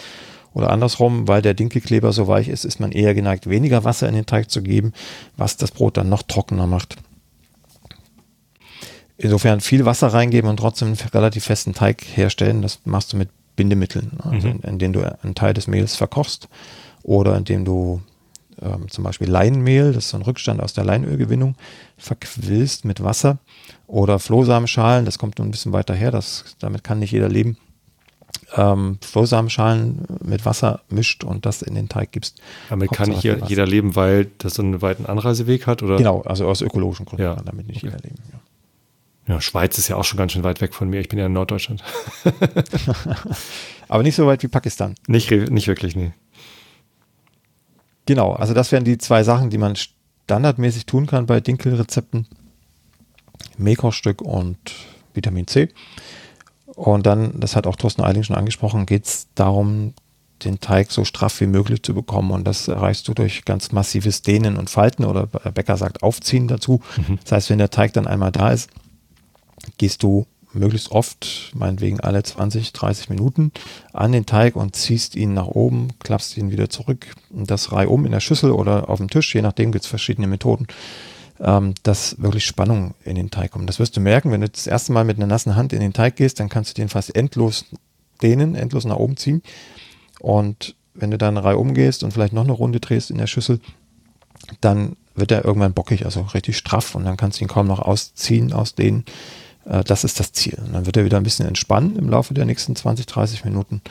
[0.55, 4.15] Oder andersrum, weil der Dinkelkleber so weich ist, ist man eher geneigt, weniger Wasser in
[4.15, 4.93] den Teig zu geben,
[5.35, 6.95] was das Brot dann noch trockener macht.
[9.17, 12.61] Insofern viel Wasser reingeben und trotzdem einen relativ festen Teig herstellen.
[12.61, 14.61] Das machst du mit Bindemitteln, also mhm.
[14.63, 16.47] indem du einen Teil des Mehls verkochst
[17.03, 18.01] oder indem du
[18.61, 21.55] ähm, zum Beispiel Leinmehl, das ist so ein Rückstand aus der Leinölgewinnung,
[21.97, 23.39] verquillst mit Wasser
[23.87, 27.57] oder Flohsamenschalen, das kommt nur ein bisschen weiter her, das, damit kann nicht jeder leben.
[28.55, 32.41] Ähm, Flohsamenschalen mit Wasser mischt und das in den Teig gibst.
[32.69, 35.97] Damit kann nicht jeder leben, weil das so einen weiten Anreiseweg hat, oder?
[35.97, 37.35] Genau, also aus ökologischen Gründen okay.
[37.35, 37.87] kann damit nicht okay.
[37.87, 38.17] jeder leben.
[38.31, 38.39] Ja.
[39.27, 40.99] Ja, Schweiz ist ja auch schon ganz schön weit weg von mir.
[40.99, 41.83] Ich bin ja in Norddeutschland.
[43.87, 44.95] Aber nicht so weit wie Pakistan.
[45.07, 46.11] Nicht, nicht wirklich, nee.
[48.05, 52.27] Genau, also das wären die zwei Sachen, die man standardmäßig tun kann bei Dinkelrezepten.
[53.57, 54.57] Mehlkochstück und
[55.13, 55.69] Vitamin C.
[56.75, 59.93] Und dann, das hat auch Thorsten Eiling schon angesprochen, geht es darum,
[60.43, 62.31] den Teig so straff wie möglich zu bekommen.
[62.31, 66.81] Und das erreichst du durch ganz massives Dehnen und Falten oder Bäcker sagt Aufziehen dazu.
[66.97, 67.19] Mhm.
[67.23, 68.69] Das heißt, wenn der Teig dann einmal da ist,
[69.77, 73.51] gehst du möglichst oft, meinetwegen alle 20, 30 Minuten,
[73.93, 78.05] an den Teig und ziehst ihn nach oben, klappst ihn wieder zurück und das reihum
[78.05, 80.67] in der Schüssel oder auf dem Tisch, je nachdem gibt es verschiedene Methoden,
[81.39, 83.67] ähm, dass wirklich Spannung in den Teig kommt.
[83.69, 85.93] Das wirst du merken, wenn du das erste Mal mit einer nassen Hand in den
[85.93, 87.65] Teig gehst, dann kannst du den fast endlos
[88.21, 89.41] dehnen, endlos nach oben ziehen
[90.19, 93.59] und wenn du dann reihum gehst und vielleicht noch eine Runde drehst in der Schüssel,
[94.61, 97.79] dann wird er irgendwann bockig, also richtig straff und dann kannst du ihn kaum noch
[97.79, 99.05] ausziehen, ausdehnen.
[99.65, 100.57] Äh, das ist das Ziel.
[100.65, 103.81] Und dann wird er wieder ein bisschen entspannen im Laufe der nächsten 20, 30 Minuten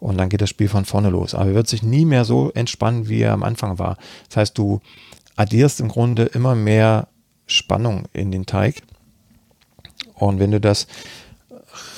[0.00, 1.34] und dann geht das Spiel von vorne los.
[1.34, 3.96] Aber er wird sich nie mehr so entspannen, wie er am Anfang war.
[4.28, 4.80] Das heißt, du
[5.36, 7.08] addierst im Grunde immer mehr
[7.46, 8.82] Spannung in den Teig.
[10.14, 10.86] Und wenn du das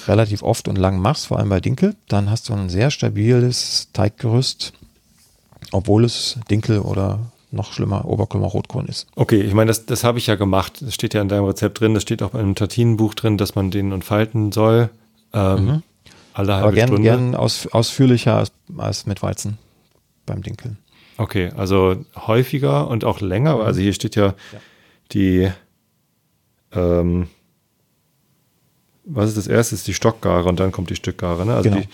[0.06, 3.88] relativ oft und lang machst, vor allem bei Dinkel, dann hast du ein sehr stabiles
[3.92, 4.72] Teiggerüst,
[5.72, 7.20] obwohl es Dinkel oder
[7.50, 9.06] noch schlimmer Oberkümmer-Rotkorn ist.
[9.14, 10.82] Okay, ich meine, das, das habe ich ja gemacht.
[10.82, 11.94] Das steht ja in deinem Rezept drin.
[11.94, 14.90] Das steht auch im Tartinenbuch drin, dass man den und falten soll.
[15.32, 15.82] Ähm, mhm.
[16.34, 17.02] Alle halbe Aber gern, Stunde.
[17.02, 19.58] gern aus, ausführlicher als, als mit Weizen
[20.26, 20.78] beim Dinkeln.
[21.18, 23.56] Okay, also häufiger und auch länger.
[23.56, 23.62] Mhm.
[23.62, 24.34] Also hier steht ja, ja.
[25.12, 25.50] die,
[26.72, 27.28] ähm,
[29.04, 29.74] was ist das erste?
[29.74, 31.46] Ist die Stockgare und dann kommt die Stückgare.
[31.46, 31.54] Ne?
[31.54, 31.82] Also genau.
[31.82, 31.88] die,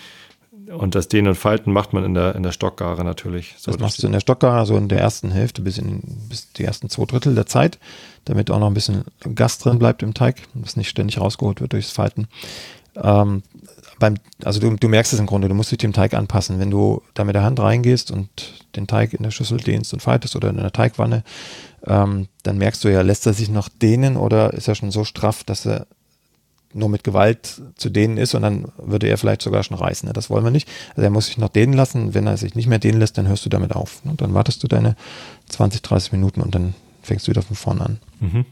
[0.71, 3.55] und das Dehnen und Falten macht man in der, in der Stockgare natürlich.
[3.57, 6.51] So, das machst du in der Stockgare, also in der ersten Hälfte bis in bis
[6.53, 7.79] die ersten zwei Drittel der Zeit,
[8.25, 9.03] damit auch noch ein bisschen
[9.35, 12.27] Gas drin bleibt im Teig, das nicht ständig rausgeholt wird durchs Falten.
[12.95, 13.43] Ähm,
[13.99, 16.59] beim, also du, du merkst es im Grunde, du musst dich dem Teig anpassen.
[16.59, 18.29] Wenn du da mit der Hand reingehst und
[18.75, 21.23] den Teig in der Schüssel dehnst und faltest oder in der Teigwanne,
[21.85, 25.03] ähm, dann merkst du ja, lässt er sich noch dehnen oder ist er schon so
[25.03, 25.87] straff, dass er
[26.73, 30.11] nur mit Gewalt zu dehnen ist und dann würde er vielleicht sogar schon reißen.
[30.11, 30.67] Das wollen wir nicht.
[30.89, 32.13] Also er muss sich noch dehnen lassen.
[32.13, 34.01] Wenn er sich nicht mehr dehnen lässt, dann hörst du damit auf.
[34.03, 34.95] Und dann wartest du deine
[35.49, 37.99] 20, 30 Minuten und dann fängst du wieder von vorne an.
[38.19, 38.45] Mhm.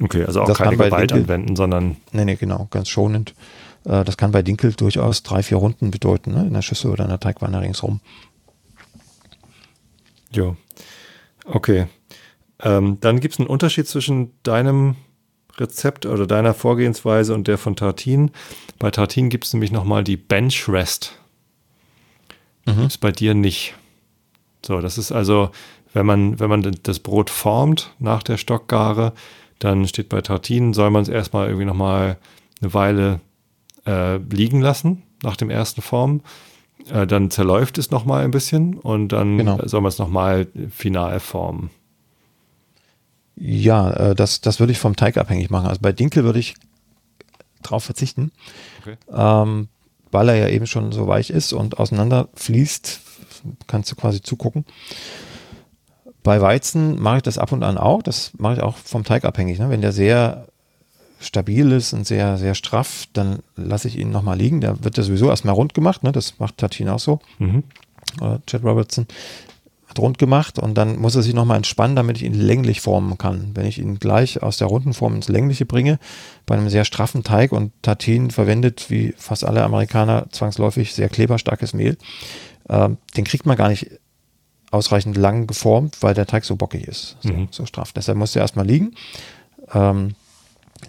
[0.00, 1.96] Okay, also auch das keine Gewalt Dinkel, anwenden, sondern.
[2.12, 3.34] Nee, nee, genau, ganz schonend.
[3.84, 6.46] Äh, das kann bei Dinkel durchaus drei, vier Runden bedeuten, ne?
[6.46, 8.00] in der Schüssel oder in der Teigwanne ringsrum.
[10.32, 10.56] Ja.
[11.46, 11.86] Okay.
[12.60, 14.96] Ähm, dann gibt es einen Unterschied zwischen deinem
[15.58, 18.30] Rezept oder deiner Vorgehensweise und der von Tartin.
[18.78, 21.18] Bei Tartin gibt es nämlich nochmal die Bench Rest.
[22.66, 22.80] Mhm.
[22.80, 23.74] Gibt es bei dir nicht.
[24.64, 25.50] So, das ist also,
[25.92, 29.12] wenn man, wenn man das Brot formt nach der Stockgare,
[29.58, 32.18] dann steht bei Tartin, soll man es erstmal irgendwie nochmal
[32.60, 33.20] eine Weile
[33.86, 36.22] äh, liegen lassen nach dem ersten Formen.
[36.90, 39.58] Äh, dann zerläuft es nochmal ein bisschen und dann genau.
[39.66, 41.70] soll man es nochmal final formen.
[43.36, 45.68] Ja, äh, das, das würde ich vom Teig abhängig machen.
[45.68, 46.54] Also bei Dinkel würde ich
[47.62, 48.32] drauf verzichten,
[48.80, 48.96] okay.
[49.12, 49.68] ähm,
[50.10, 53.00] weil er ja eben schon so weich ist und auseinander fließt,
[53.66, 54.64] kannst du quasi zugucken.
[56.26, 58.02] Bei Weizen mache ich das ab und an auch.
[58.02, 59.60] Das mache ich auch vom Teig abhängig.
[59.60, 59.70] Ne?
[59.70, 60.48] Wenn der sehr
[61.20, 64.60] stabil ist und sehr, sehr straff, dann lasse ich ihn nochmal liegen.
[64.60, 66.02] Da wird er sowieso erstmal rund gemacht.
[66.02, 66.10] Ne?
[66.10, 67.20] Das macht Tatin auch so.
[67.38, 67.62] Mhm.
[68.20, 69.06] Oder Chad Robertson
[69.96, 73.52] rund gemacht und dann muss er sich nochmal entspannen, damit ich ihn länglich formen kann.
[73.54, 76.00] Wenn ich ihn gleich aus der runden Form ins Längliche bringe,
[76.44, 81.72] bei einem sehr straffen Teig und Tatin verwendet, wie fast alle Amerikaner, zwangsläufig sehr kleberstarkes
[81.72, 81.96] Mehl,
[82.68, 83.90] äh, den kriegt man gar nicht
[84.70, 87.48] ausreichend lang geformt, weil der Teig so bockig ist, so, mhm.
[87.50, 87.92] so straff.
[87.92, 88.94] Deshalb muss er erstmal liegen.
[89.72, 90.14] Ähm,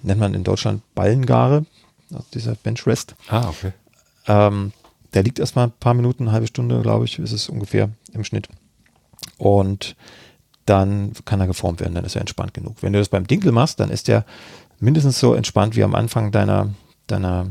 [0.03, 1.65] nennt man in Deutschland Ballengare,
[2.11, 3.15] also dieser Benchrest.
[3.29, 3.73] Ah, okay.
[4.27, 4.73] Ähm,
[5.13, 8.23] der liegt erstmal ein paar Minuten, eine halbe Stunde, glaube ich, ist es ungefähr im
[8.23, 8.49] Schnitt
[9.37, 9.95] und
[10.65, 12.77] dann kann er geformt werden, dann ist er entspannt genug.
[12.81, 14.25] Wenn du das beim Dinkel machst, dann ist er
[14.79, 16.73] mindestens so entspannt wie am Anfang deiner,
[17.07, 17.47] deiner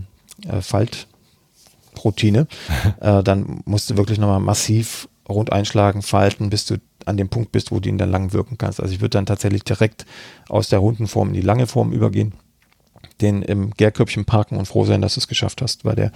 [0.47, 2.47] äh, Faltroutine.
[3.01, 7.53] äh, dann musst du wirklich nochmal massiv rund einschlagen, falten, bis du an dem Punkt
[7.53, 8.81] bist, wo du ihn dann lang wirken kannst.
[8.81, 10.07] Also ich würde dann tatsächlich direkt
[10.49, 12.33] aus der runden Form in die lange Form übergehen,
[13.21, 16.13] den im Gärkörbchen parken und froh sein, dass du es geschafft hast, weil der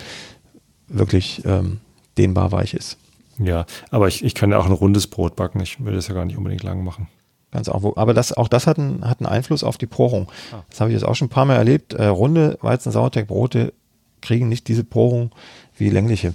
[0.89, 1.81] wirklich ähm,
[2.19, 2.99] dehnbar weich ist.
[3.39, 5.61] Ja, aber ich, ich kann ja auch ein rundes Brot backen.
[5.61, 7.09] Ich will das ja gar nicht unbedingt lang machen.
[7.53, 7.97] Ganz auch.
[7.97, 10.31] Aber das, auch das hat einen, hat einen Einfluss auf die Porung.
[10.53, 10.63] Ah.
[10.69, 11.95] Das habe ich jetzt auch schon ein paar Mal erlebt.
[11.95, 13.73] Äh, runde Weizen-Sauerteigbrote
[14.21, 15.33] kriegen nicht diese Porung
[15.77, 16.35] wie längliche.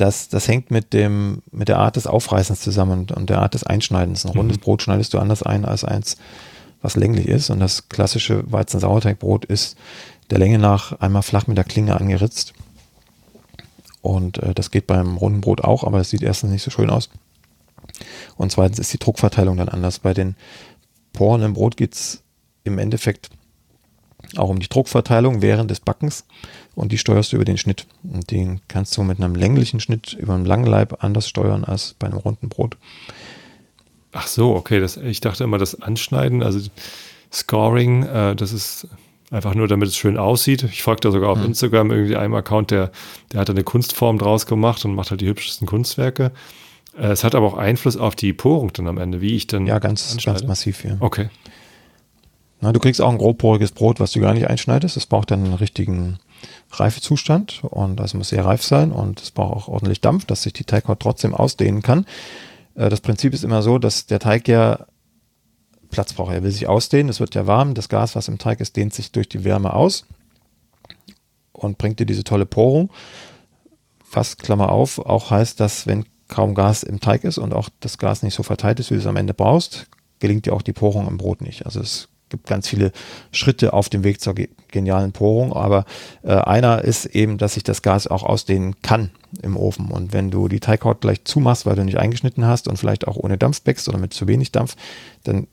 [0.00, 3.64] Das, das hängt mit, dem, mit der Art des Aufreißens zusammen und, der Art des
[3.64, 4.24] Einschneidens.
[4.24, 4.62] Ein rundes mhm.
[4.62, 6.16] Brot schneidest du anders ein als eins,
[6.80, 7.50] was länglich ist.
[7.50, 9.76] Und das klassische Weizen-Sauerteigbrot ist
[10.30, 12.54] der Länge nach einmal flach mit der Klinge angeritzt.
[14.00, 16.88] Und äh, das geht beim runden Brot auch, aber es sieht erstens nicht so schön
[16.88, 17.10] aus.
[18.36, 19.98] Und zweitens ist die Druckverteilung dann anders.
[19.98, 20.34] Bei den
[21.12, 22.22] Poren im Brot geht es
[22.64, 23.28] im Endeffekt
[24.36, 26.24] auch um die Druckverteilung während des Backens
[26.74, 27.86] und die steuerst du über den Schnitt.
[28.02, 31.94] Und den kannst du mit einem länglichen Schnitt über einen langen Leib anders steuern als
[31.98, 32.76] bei einem runden Brot.
[34.12, 34.80] Ach so, okay.
[34.80, 36.60] Das, ich dachte immer, das Anschneiden, also
[37.32, 38.88] Scoring, äh, das ist
[39.30, 40.64] einfach nur, damit es schön aussieht.
[40.64, 41.46] Ich folge da sogar auf hm.
[41.46, 42.90] Instagram irgendwie einem Account, der,
[43.32, 46.32] der hat eine Kunstform draus gemacht und macht halt die hübschesten Kunstwerke.
[46.96, 49.66] Äh, es hat aber auch Einfluss auf die Porung dann am Ende, wie ich dann.
[49.66, 50.96] Ja, ganz, ganz massiv, ja.
[51.00, 51.28] Okay.
[52.60, 54.96] Na, du kriegst auch ein grobporiges Brot, was du gar nicht einschneidest.
[54.96, 56.18] Es braucht dann einen richtigen
[56.72, 60.52] Reifezustand und das muss sehr reif sein und es braucht auch ordentlich Dampf, dass sich
[60.52, 62.06] die Teighaut trotzdem ausdehnen kann.
[62.74, 64.86] Äh, das Prinzip ist immer so, dass der Teig ja
[65.90, 66.32] Platz braucht.
[66.32, 68.94] Er will sich ausdehnen, es wird ja warm, das Gas, was im Teig ist, dehnt
[68.94, 70.04] sich durch die Wärme aus
[71.52, 72.90] und bringt dir diese tolle Porung.
[74.12, 77.98] Was, Klammer auf, auch heißt, dass wenn kaum Gas im Teig ist und auch das
[77.98, 79.86] Gas nicht so verteilt ist, wie du es am Ende brauchst,
[80.20, 81.66] gelingt dir auch die Porung im Brot nicht.
[81.66, 82.92] Also es gibt ganz viele
[83.32, 84.34] Schritte auf dem Weg zur
[84.68, 85.84] genialen Porung, aber
[86.22, 89.10] äh, einer ist eben, dass sich das Gas auch ausdehnen kann
[89.42, 89.90] im Ofen.
[89.90, 93.16] Und wenn du die Teighaut gleich zumachst, weil du nicht eingeschnitten hast und vielleicht auch
[93.16, 94.76] ohne Dampf bäckst oder mit zu wenig Dampf,
[95.24, 95.46] dann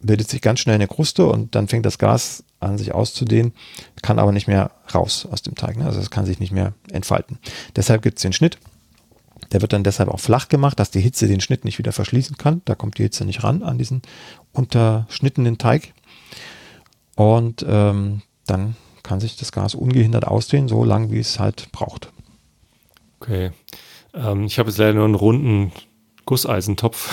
[0.00, 3.52] bildet sich ganz schnell eine Kruste und dann fängt das Gas an sich auszudehnen,
[4.02, 5.76] kann aber nicht mehr raus aus dem Teig.
[5.76, 5.86] Ne?
[5.86, 7.38] Also es kann sich nicht mehr entfalten.
[7.76, 8.58] Deshalb gibt es den Schnitt.
[9.52, 12.38] Der wird dann deshalb auch flach gemacht, dass die Hitze den Schnitt nicht wieder verschließen
[12.38, 12.62] kann.
[12.64, 14.02] Da kommt die Hitze nicht ran an diesen
[14.52, 15.92] unterschnittenen Teig.
[17.16, 22.10] Und ähm, dann kann sich das Gas ungehindert ausdehnen, so lang wie es halt braucht.
[23.20, 23.50] Okay.
[24.14, 25.72] Ähm, ich habe jetzt leider nur einen runden
[26.24, 27.10] Gusseisentopf.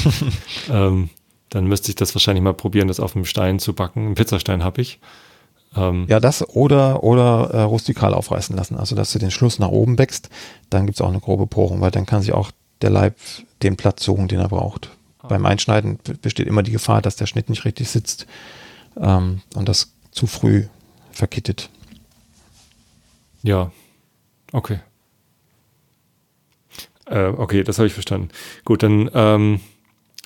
[0.70, 1.10] ähm,
[1.50, 4.06] dann müsste ich das wahrscheinlich mal probieren, das auf einem Stein zu backen.
[4.06, 4.98] Einen Pizzastein habe ich.
[5.76, 8.76] Ähm, ja, das oder, oder äh, rustikal aufreißen lassen.
[8.76, 10.30] Also, dass du den Schluss nach oben bäckst,
[10.70, 12.50] dann gibt es auch eine grobe Porung, weil dann kann sich auch
[12.82, 13.16] der Leib
[13.62, 14.90] den Platz suchen, den er braucht.
[15.20, 15.28] Ah.
[15.28, 18.26] Beim Einschneiden besteht immer die Gefahr, dass der Schnitt nicht richtig sitzt
[18.96, 20.66] ähm, und das zu früh
[21.10, 21.70] verkittet.
[23.42, 23.70] Ja,
[24.52, 24.80] okay.
[27.06, 28.28] Äh, okay, das habe ich verstanden.
[28.64, 29.60] Gut, dann ähm,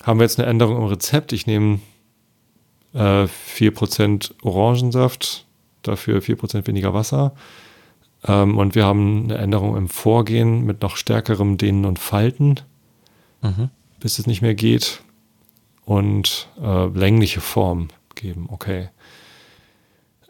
[0.03, 1.33] haben wir jetzt eine Änderung im Rezept.
[1.33, 1.79] Ich nehme
[2.93, 5.45] äh, 4% Orangensaft,
[5.81, 7.33] dafür 4% weniger Wasser.
[8.23, 12.55] Ähm, und wir haben eine Änderung im Vorgehen mit noch stärkerem Dehnen und Falten,
[13.41, 13.69] mhm.
[13.99, 15.01] bis es nicht mehr geht.
[15.85, 18.47] Und äh, längliche Form geben.
[18.49, 18.89] Okay.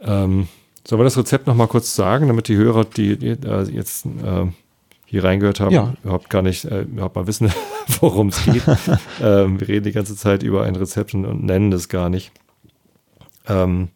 [0.02, 0.48] Ähm,
[0.88, 4.06] sollen wir das Rezept noch mal kurz sagen, damit die Hörer, die, die äh, jetzt
[4.06, 4.48] äh,
[5.06, 5.94] hier reingehört haben, ja.
[6.04, 7.52] überhaupt gar nicht, äh, überhaupt mal wissen,
[8.00, 8.64] worum es geht.
[9.22, 12.32] ähm, wir reden die ganze Zeit über ein Rezept und, und nennen das gar nicht.
[13.48, 13.90] Ähm,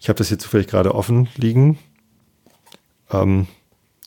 [0.00, 1.78] ich habe das hier zufällig gerade offen liegen.
[3.10, 3.46] Ähm,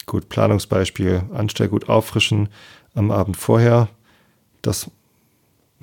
[0.06, 2.50] gut, Planungsbeispiel, Anstellgut auffrischen
[2.96, 3.88] am Abend vorher.
[4.62, 4.92] Das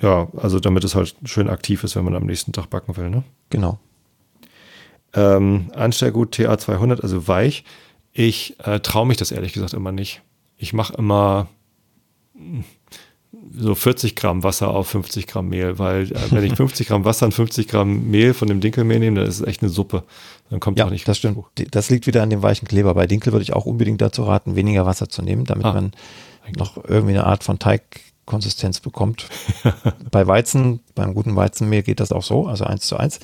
[0.01, 3.09] ja, also damit es halt schön aktiv ist, wenn man am nächsten Tag backen will,
[3.09, 3.23] ne?
[3.49, 3.79] Genau.
[5.13, 7.63] Ähm, Anstellgut TA200, also weich.
[8.13, 10.21] Ich äh, traue mich das ehrlich gesagt immer nicht.
[10.57, 11.47] Ich mache immer
[12.35, 12.63] hm,
[13.55, 17.25] so 40 Gramm Wasser auf 50 Gramm Mehl, weil äh, wenn ich 50 Gramm Wasser
[17.25, 20.03] und 50 Gramm Mehl von dem Dinkelmehl nehme, dann ist es echt eine Suppe.
[20.49, 21.07] Dann kommt ja, auch nicht.
[21.07, 21.37] Das stimmt.
[21.37, 21.49] Hoch.
[21.71, 22.93] Das liegt wieder an dem weichen Kleber.
[22.93, 25.91] Bei Dinkel würde ich auch unbedingt dazu raten, weniger Wasser zu nehmen, damit ah, man
[26.55, 27.81] noch irgendwie eine Art von Teig
[28.27, 29.27] Konsistenz bekommt.
[30.11, 33.19] Bei Weizen, beim guten Weizenmehl geht das auch so, also eins zu eins.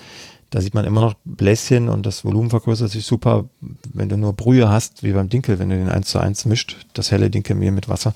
[0.50, 3.46] Da sieht man immer noch Bläschen und das Volumen vergrößert sich super.
[3.94, 6.78] Wenn du nur Brühe hast, wie beim Dinkel, wenn du den eins zu eins mischt,
[6.94, 8.14] das helle Dinkelmehl mit Wasser,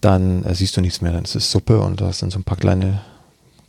[0.00, 1.12] dann äh, siehst du nichts mehr.
[1.12, 3.00] Dann ist es Suppe und da sind so ein paar kleine,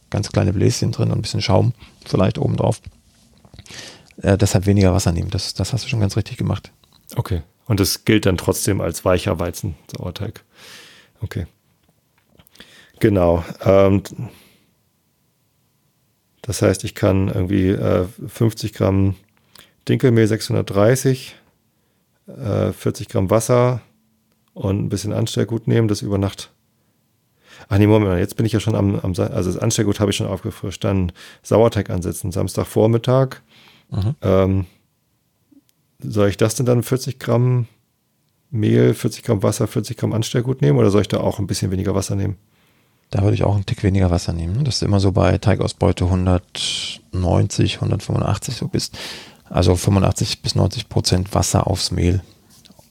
[0.09, 1.73] ganz kleine Bläschen drin und ein bisschen Schaum
[2.05, 2.81] vielleicht oben drauf.
[4.21, 5.29] Äh, deshalb weniger Wasser nehmen.
[5.29, 6.71] Das, das hast du schon ganz richtig gemacht.
[7.15, 7.41] Okay.
[7.65, 10.43] Und das gilt dann trotzdem als weicher Weizen, Sauerteig.
[11.21, 11.47] Okay.
[12.99, 13.43] Genau.
[13.63, 14.03] Ähm,
[16.41, 19.15] das heißt, ich kann irgendwie äh, 50 Gramm
[19.87, 21.35] Dinkelmehl 630,
[22.27, 23.81] äh, 40 Gramm Wasser
[24.53, 26.51] und ein bisschen Anstellgut nehmen, das über Nacht.
[27.67, 30.17] Ach nee, Moment, jetzt bin ich ja schon am, am also das Anstellgut habe ich
[30.17, 30.83] schon aufgefrischt.
[30.83, 33.41] Dann Sauerteig ansetzen, Samstagvormittag.
[33.89, 34.15] Mhm.
[34.21, 34.65] Ähm,
[35.99, 37.67] soll ich das denn dann 40 Gramm
[38.51, 41.71] Mehl, 40 Gramm Wasser, 40 Gramm Anstellgut nehmen oder soll ich da auch ein bisschen
[41.71, 42.37] weniger Wasser nehmen?
[43.15, 44.65] Da würde ich auch einen Tick weniger Wasser nehmen.
[44.65, 48.97] Das ist immer so bei Teigausbeute 190, 185 so bist.
[49.45, 52.21] Also 85 bis 90 Prozent Wasser aufs Mehl.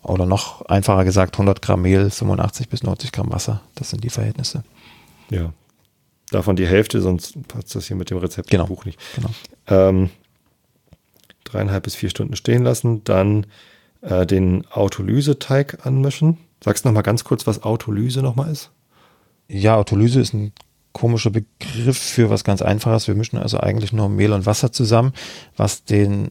[0.02, 3.60] Oder noch einfacher gesagt, 100 Gramm Mehl, 85 bis 90 Gramm Wasser.
[3.74, 4.64] Das sind die Verhältnisse.
[5.28, 5.52] Ja.
[6.30, 8.62] davon die Hälfte, sonst passt das hier mit dem Rezept genau.
[8.64, 8.98] im Buch nicht.
[9.16, 9.28] Genau.
[9.66, 10.08] Ähm,
[11.44, 13.46] dreieinhalb bis vier Stunden stehen lassen, dann
[14.00, 16.38] äh, den Autolyse-Teig anmischen.
[16.62, 18.70] Sagst du noch mal ganz kurz, was Autolyse nochmal ist?
[19.48, 20.52] Ja, Autolyse ist ein
[20.92, 23.08] komischer Begriff für was ganz Einfaches.
[23.08, 25.12] Wir mischen also eigentlich nur Mehl und Wasser zusammen,
[25.56, 26.30] was den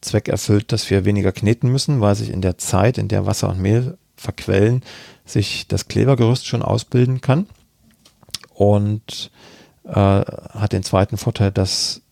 [0.00, 3.48] Zweck erfüllt, dass wir weniger kneten müssen, weil sich in der Zeit, in der Wasser
[3.48, 4.82] und Mehl verquellen,
[5.24, 7.46] sich das Klebergerüst schon ausbilden kann.
[8.54, 9.30] Und
[9.84, 12.02] äh, hat den zweiten Vorteil, dass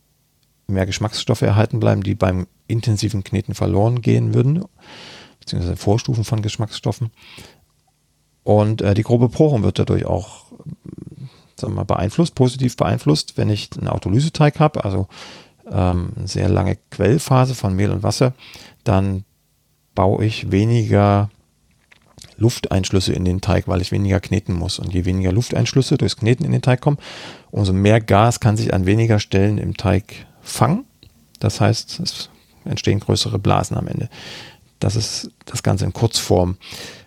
[0.68, 4.64] mehr Geschmacksstoffe erhalten bleiben, die beim intensiven Kneten verloren gehen würden,
[5.40, 7.10] beziehungsweise Vorstufen von Geschmacksstoffen.
[8.46, 10.44] Und äh, die grobe Porung wird dadurch auch
[11.58, 15.08] sagen wir mal, beeinflusst, positiv beeinflusst, wenn ich einen Autolyseteig habe, also
[15.68, 18.34] ähm, eine sehr lange Quellphase von Mehl und Wasser,
[18.84, 19.24] dann
[19.96, 21.28] baue ich weniger
[22.36, 24.78] Lufteinschlüsse in den Teig, weil ich weniger kneten muss.
[24.78, 26.98] Und je weniger Lufteinschlüsse durchs Kneten in den Teig kommen,
[27.50, 30.84] umso mehr Gas kann sich an weniger Stellen im Teig fangen.
[31.40, 32.30] Das heißt, es
[32.64, 34.08] entstehen größere Blasen am Ende.
[34.78, 36.58] Das ist das Ganze in Kurzform.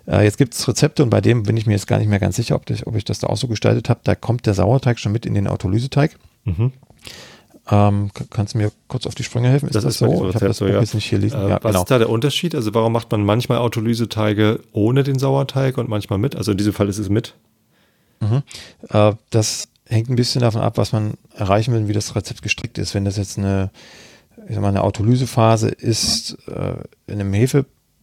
[0.09, 2.19] Äh, jetzt gibt es Rezepte und bei dem bin ich mir jetzt gar nicht mehr
[2.19, 3.99] ganz sicher, ob, das, ob ich das da auch so gestaltet habe.
[4.03, 6.17] Da kommt der Sauerteig schon mit in den Autolyseteig.
[6.45, 6.73] Mhm.
[7.71, 9.67] Ähm, kannst du mir kurz auf die Sprünge helfen?
[9.67, 10.29] Ist das, das ist so?
[10.29, 10.79] Ich habe das so, ja.
[10.79, 11.39] jetzt nicht hier lesen.
[11.39, 11.81] Äh, ja, was genau.
[11.81, 12.55] ist da der Unterschied?
[12.55, 16.35] Also warum macht man manchmal Autolyseteige ohne den Sauerteig und manchmal mit?
[16.35, 17.35] Also in diesem Fall ist es mit.
[18.19, 18.41] Mhm.
[18.89, 22.79] Äh, das hängt ein bisschen davon ab, was man erreichen will, wie das Rezept gestrickt
[22.79, 22.95] ist.
[22.95, 23.69] Wenn das jetzt eine,
[24.47, 26.73] ich sag mal, eine Autolysephase ist äh,
[27.05, 27.29] in einem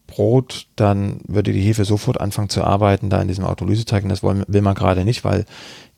[0.07, 4.23] Hefebrot, dann würde die Hefe sofort anfangen zu arbeiten da in diesem Autolyseteig und das
[4.23, 5.45] wollen, will man gerade nicht, weil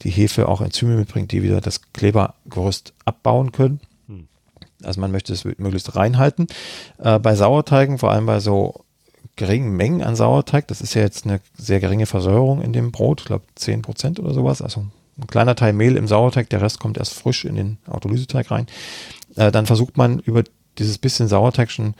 [0.02, 3.80] die Hefe auch Enzyme mitbringt, die wieder das Klebergerüst abbauen können.
[4.06, 4.28] Hm.
[4.82, 6.46] Also man möchte es möglichst reinhalten.
[6.98, 8.84] Äh, bei Sauerteigen, vor allem bei so
[9.36, 13.20] geringen Mengen an Sauerteig, das ist ja jetzt eine sehr geringe Versäuerung in dem Brot,
[13.20, 14.86] ich glaube 10% oder sowas, also
[15.20, 18.66] ein kleiner Teil Mehl im Sauerteig, der Rest kommt erst frisch in den Autolyseteig rein.
[19.36, 20.44] Äh, dann versucht man über
[20.78, 21.94] dieses bisschen Sauerteig schon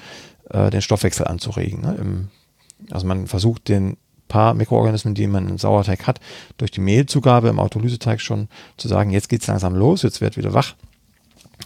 [0.51, 1.81] äh, den Stoffwechsel anzuregen.
[1.83, 1.97] Ne?
[2.01, 2.29] Im,
[2.91, 3.97] also man versucht den
[4.29, 6.21] paar Mikroorganismen, die man im Sauerteig hat,
[6.59, 10.37] durch die Mehlzugabe im Autolyseteig schon zu sagen, jetzt geht es langsam los, jetzt wird
[10.37, 10.75] wieder wach.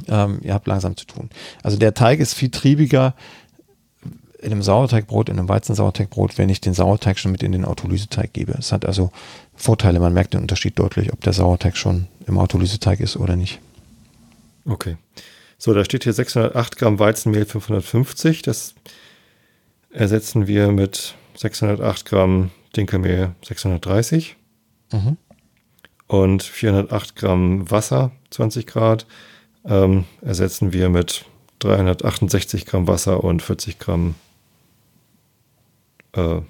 [0.09, 1.29] Ähm, ihr habt langsam zu tun.
[1.63, 3.15] Also der Teig ist viel triebiger
[4.41, 8.33] in einem Sauerteigbrot, in einem Weizensauerteigbrot, wenn ich den Sauerteig schon mit in den Autolyseteig
[8.33, 8.53] gebe.
[8.53, 9.13] Es hat also
[9.55, 13.61] Vorteile, man merkt den Unterschied deutlich, ob der Sauerteig schon im Autolyseteig ist oder nicht.
[14.65, 14.97] Okay.
[15.65, 18.43] So, da steht hier 608 Gramm Weizenmehl 550.
[18.43, 18.75] Das
[19.91, 24.35] ersetzen wir mit 608 Gramm Dinkelmehl 630
[24.91, 25.19] mhm.
[26.09, 29.07] und 408 Gramm Wasser 20 Grad
[29.65, 31.27] ähm, ersetzen wir mit
[31.61, 34.17] 368 Gramm Wasser und 40 Gramm
[36.15, 36.41] äh,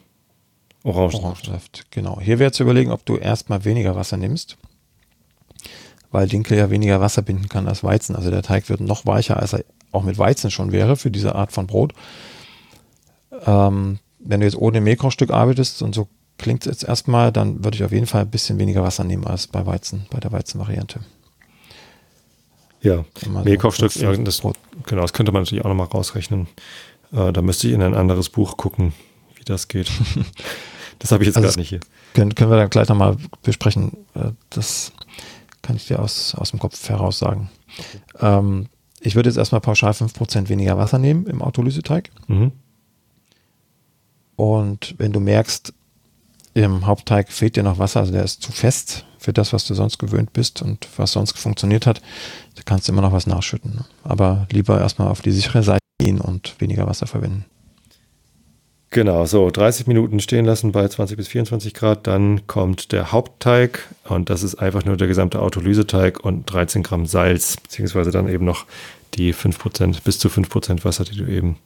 [0.84, 1.22] Orangensaft.
[1.22, 1.86] Orangensaft.
[1.90, 2.18] Genau.
[2.18, 4.56] Hier wäre zu überlegen, ob du erstmal weniger Wasser nimmst,
[6.12, 8.14] weil Dinkel ja weniger Wasser binden kann als Weizen.
[8.14, 11.34] Also der Teig wird noch weicher, als er auch mit Weizen schon wäre für diese
[11.34, 11.94] Art von Brot.
[13.46, 16.06] Ähm, wenn du jetzt ohne Mehlkochstück arbeitest und so
[16.38, 19.26] klingt es jetzt erstmal, dann würde ich auf jeden Fall ein bisschen weniger Wasser nehmen
[19.26, 21.00] als bei Weizen, bei der Weizenvariante.
[22.82, 23.04] Ja,
[23.44, 24.42] Mehlkochstück, ja, das,
[24.86, 26.48] genau, das könnte man natürlich auch nochmal rausrechnen.
[27.12, 28.92] Äh, da müsste ich in ein anderes Buch gucken,
[29.36, 29.90] wie das geht.
[30.98, 31.80] das habe ich jetzt also gerade nicht hier.
[32.14, 34.04] Können, können wir dann gleich nochmal besprechen.
[34.14, 34.92] Äh, das
[35.62, 37.50] kann ich dir aus, aus dem Kopf heraus sagen.
[37.78, 37.98] Okay.
[38.20, 38.66] Ähm,
[39.00, 42.10] ich würde jetzt erstmal pauschal 5% weniger Wasser nehmen im Autolyseteig.
[42.28, 42.52] Mhm.
[44.36, 45.72] Und wenn du merkst,
[46.54, 49.74] im Hauptteig fehlt dir noch Wasser, also der ist zu fest für das, was du
[49.74, 52.02] sonst gewöhnt bist und was sonst funktioniert hat,
[52.56, 53.84] da kannst du immer noch was nachschütten.
[54.04, 57.44] Aber lieber erstmal auf die sichere Seite gehen und weniger Wasser verwenden.
[58.92, 63.88] Genau, so 30 Minuten stehen lassen bei 20 bis 24 Grad, dann kommt der Hauptteig
[64.04, 68.44] und das ist einfach nur der gesamte Autolyseteig und 13 Gramm Salz, beziehungsweise dann eben
[68.44, 68.66] noch
[69.14, 71.56] die 5%, bis zu 5% Wasser, die du eben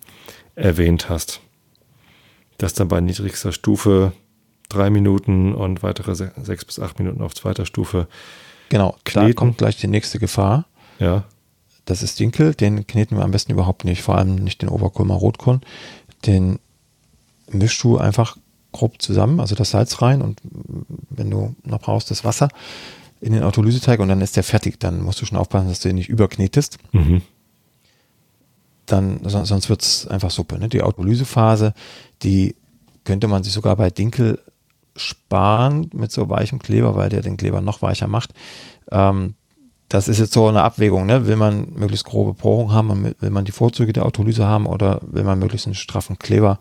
[0.54, 1.40] erwähnt hast.
[2.58, 4.12] Das dann bei niedrigster Stufe
[4.68, 8.06] drei Minuten und weitere sechs bis acht Minuten auf zweiter Stufe.
[8.68, 9.28] Genau, kneten.
[9.28, 10.66] da kommt gleich die nächste Gefahr.
[11.00, 11.24] Ja.
[11.86, 15.14] Das ist Dinkel, den kneten wir am besten überhaupt nicht, vor allem nicht den Oberkulmer
[15.14, 15.62] Rotkorn.
[16.24, 16.60] Den
[17.50, 18.36] mischst du einfach
[18.72, 20.40] grob zusammen, also das Salz rein und
[21.10, 22.48] wenn du noch brauchst, das Wasser
[23.20, 24.78] in den Autolyseteig und dann ist der fertig.
[24.78, 26.78] Dann musst du schon aufpassen, dass du ihn nicht überknetest.
[26.92, 27.22] Mhm
[28.86, 30.58] dann, sonst wird es einfach Suppe.
[30.58, 30.68] Ne?
[30.68, 31.74] Die Autolysephase,
[32.22, 32.56] die
[33.04, 34.40] könnte man sich sogar bei Dinkel
[34.96, 38.32] sparen mit so weichem Kleber, weil der den Kleber noch weicher macht.
[38.90, 39.34] Ähm,
[39.88, 41.06] das ist jetzt so eine Abwägung.
[41.06, 41.26] Ne?
[41.26, 45.22] Will man möglichst grobe Porung haben, will man die Vorzüge der Autolyse haben oder will
[45.22, 46.58] man möglichst einen straffen Kleber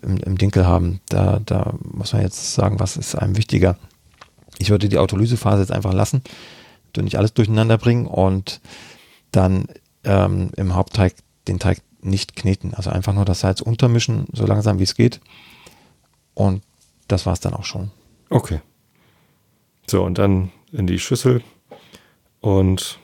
[0.00, 1.00] im, im Dinkel haben?
[1.08, 3.76] Da, da muss man jetzt sagen, was ist einem wichtiger.
[4.58, 6.22] Ich würde die Autolysephase jetzt einfach lassen,
[6.96, 8.60] nicht alles durcheinander bringen und
[9.30, 9.66] dann
[10.04, 11.14] ähm, im Hauptteig
[11.48, 12.74] den Teig nicht kneten.
[12.74, 15.20] Also einfach nur das Salz untermischen, so langsam wie es geht.
[16.34, 16.62] Und
[17.08, 17.90] das war es dann auch schon.
[18.30, 18.60] Okay.
[19.86, 21.42] So, und dann in die Schüssel
[22.40, 22.98] und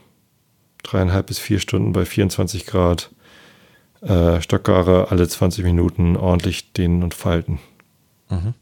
[0.82, 3.11] dreieinhalb bis vier Stunden bei 24 Grad
[4.03, 7.59] äh, Stockgare alle 20 Minuten ordentlich dehnen und falten.
[8.30, 8.55] Mhm.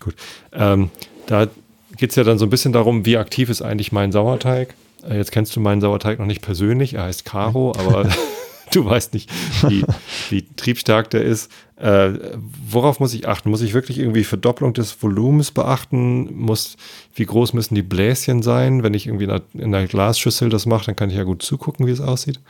[0.00, 0.14] Gut.
[0.52, 0.90] Ähm,
[1.26, 1.48] da
[1.96, 4.74] geht es ja dann so ein bisschen darum, wie aktiv ist eigentlich mein Sauerteig.
[5.08, 8.08] Äh, jetzt kennst du meinen Sauerteig noch nicht persönlich, er heißt Caro, aber
[8.72, 9.30] du weißt nicht,
[9.68, 9.84] wie,
[10.30, 11.50] wie triebstark der ist.
[11.76, 12.10] Äh,
[12.70, 13.50] worauf muss ich achten?
[13.50, 16.34] Muss ich wirklich irgendwie Verdopplung des Volumens beachten?
[16.34, 16.76] Muss,
[17.14, 18.82] wie groß müssen die Bläschen sein?
[18.82, 21.42] Wenn ich irgendwie in einer, in einer Glasschüssel das mache, dann kann ich ja gut
[21.42, 22.40] zugucken, wie es aussieht.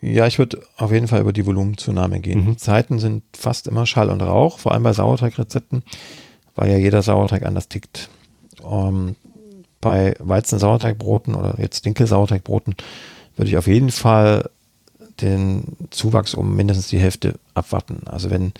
[0.00, 2.46] Ja, ich würde auf jeden Fall über die Volumenzunahme gehen.
[2.46, 2.58] Mhm.
[2.58, 5.82] Zeiten sind fast immer Schall und Rauch, vor allem bei Sauerteigrezepten,
[6.54, 8.08] weil ja jeder Sauerteig anders tickt.
[8.64, 9.16] Ähm,
[9.80, 12.74] bei Weizen-Sauerteigbroten oder jetzt Dinkel-Sauerteigbroten
[13.36, 14.50] würde ich auf jeden Fall
[15.20, 18.02] den Zuwachs um mindestens die Hälfte abwarten.
[18.06, 18.52] Also wenn,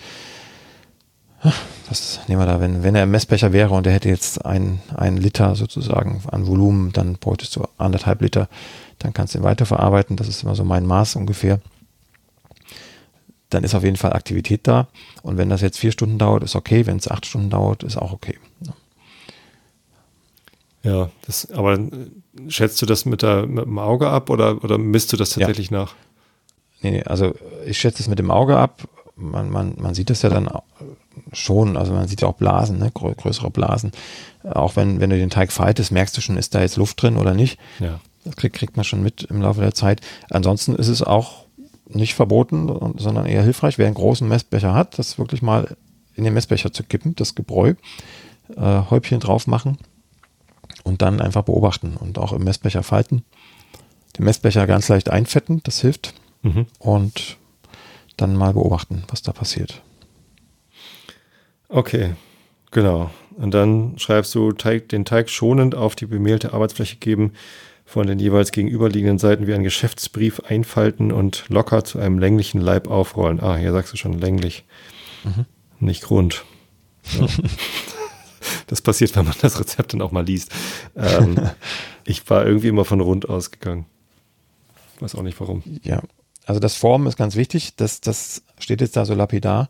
[1.87, 4.81] was nehmen wir da, wenn, wenn er im Messbecher wäre und er hätte jetzt ein,
[4.95, 8.49] ein Liter sozusagen an Volumen, dann bräuchtest du anderthalb Liter
[8.99, 10.17] dann kannst du ihn weiterverarbeiten.
[10.17, 11.59] Das ist immer so mein Maß ungefähr.
[13.49, 14.87] Dann ist auf jeden Fall Aktivität da.
[15.23, 16.85] Und wenn das jetzt vier Stunden dauert, ist okay.
[16.85, 18.37] Wenn es acht Stunden dauert, ist auch okay.
[20.83, 21.79] Ja, das, aber
[22.47, 25.71] schätzt du das mit, der, mit dem Auge ab oder, oder misst du das tatsächlich
[25.71, 25.79] ja.
[25.79, 25.95] nach?
[26.81, 27.33] Nee, nee, also
[27.65, 28.87] ich schätze es mit dem Auge ab.
[29.15, 30.49] Man, man, man sieht das ja dann
[31.33, 32.91] schon, also man sieht ja auch Blasen, ne?
[32.91, 33.91] größere Blasen.
[34.43, 37.17] Auch wenn, wenn du den Teig faltest, merkst du schon, ist da jetzt Luft drin
[37.17, 37.59] oder nicht.
[37.79, 37.99] Ja.
[38.23, 40.01] Das kriegt, kriegt man schon mit im Laufe der Zeit.
[40.29, 41.45] Ansonsten ist es auch
[41.87, 45.75] nicht verboten, sondern eher hilfreich, wer einen großen Messbecher hat, das wirklich mal
[46.15, 47.73] in den Messbecher zu kippen, das Gebräu,
[48.55, 49.77] äh, Häubchen drauf machen
[50.83, 53.23] und dann einfach beobachten und auch im Messbecher falten.
[54.17, 56.13] Den Messbecher ganz leicht einfetten, das hilft.
[56.41, 56.67] Mhm.
[56.77, 57.37] Und
[58.17, 59.81] dann mal beobachten, was da passiert.
[61.69, 62.15] Okay,
[62.71, 63.11] genau.
[63.37, 67.33] Und dann schreibst du Teig, den Teig schonend auf die bemehlte Arbeitsfläche geben,
[67.85, 72.87] von den jeweils gegenüberliegenden Seiten wie ein Geschäftsbrief einfalten und locker zu einem länglichen Leib
[72.87, 73.39] aufrollen.
[73.39, 74.65] Ah, hier sagst du schon länglich,
[75.23, 75.45] mhm.
[75.79, 76.43] nicht rund.
[77.17, 77.27] Ja.
[78.67, 80.51] das passiert, wenn man das Rezept dann auch mal liest.
[80.95, 81.39] Ähm,
[82.05, 83.85] ich war irgendwie immer von rund ausgegangen.
[84.99, 85.63] Weiß auch nicht warum.
[85.81, 86.01] Ja,
[86.45, 87.75] also das Formen ist ganz wichtig.
[87.75, 89.69] Das, das steht jetzt da so lapidar.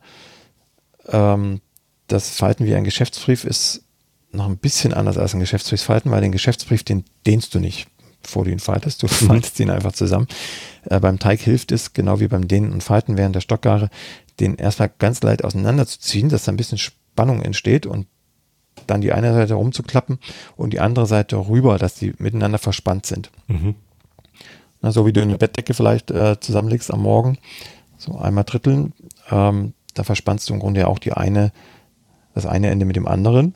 [1.08, 1.62] Ähm,
[2.10, 3.84] das Falten wie ein Geschäftsbrief ist
[4.32, 7.88] noch ein bisschen anders als ein Geschäftsbrief falten, weil den Geschäftsbrief, den dehnst du nicht
[8.22, 9.02] bevor du ihn faltest.
[9.02, 9.28] Du mhm.
[9.28, 10.28] faltest ihn einfach zusammen.
[10.90, 13.90] Äh, beim Teig hilft es, genau wie beim Dehnen und Falten während der Stockgare,
[14.40, 18.08] den erstmal ganz leicht auseinanderzuziehen, dass da ein bisschen Spannung entsteht und
[18.88, 20.20] dann die eine Seite rumzuklappen
[20.56, 23.30] und die andere Seite rüber, dass die miteinander verspannt sind.
[23.48, 23.76] Mhm.
[24.82, 27.38] Na, so wie du eine Bettdecke vielleicht äh, zusammenlegst am Morgen,
[27.98, 28.94] so einmal dritteln,
[29.30, 31.52] ähm, da verspannst du im Grunde ja auch die eine,
[32.34, 33.54] das eine Ende mit dem anderen.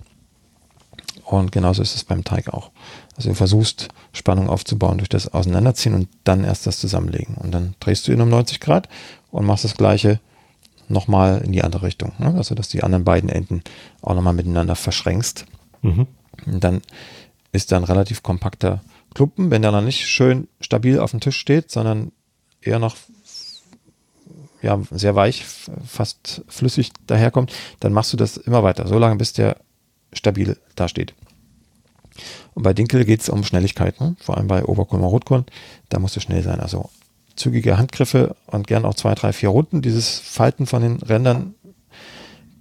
[1.25, 2.71] Und genauso ist es beim Teig auch.
[3.15, 7.35] Also du versuchst Spannung aufzubauen durch das Auseinanderziehen und dann erst das Zusammenlegen.
[7.35, 8.89] Und dann drehst du ihn um 90 Grad
[9.31, 10.19] und machst das gleiche
[10.89, 12.11] nochmal in die andere Richtung.
[12.17, 12.33] Ne?
[12.35, 13.63] Also dass die anderen beiden Enden
[14.01, 15.45] auch nochmal miteinander verschränkst.
[15.81, 16.07] Mhm.
[16.45, 16.81] Und dann
[17.51, 18.81] ist da ein relativ kompakter
[19.13, 19.51] Klumpen.
[19.51, 22.11] Wenn der noch nicht schön stabil auf dem Tisch steht, sondern
[22.61, 22.95] eher noch
[24.63, 25.45] ja, sehr weich,
[25.85, 29.57] fast flüssig daherkommt, dann machst du das immer weiter, so lange bis der
[30.13, 31.13] stabil dasteht.
[32.53, 34.15] Und bei Dinkel geht es um Schnelligkeit, ne?
[34.19, 35.45] vor allem bei Oberkorn und Rotkorn.
[35.89, 36.59] Da musst du schnell sein.
[36.59, 36.89] Also
[37.35, 39.81] zügige Handgriffe und gern auch zwei, drei, vier Runden.
[39.81, 41.55] Dieses Falten von den Rändern,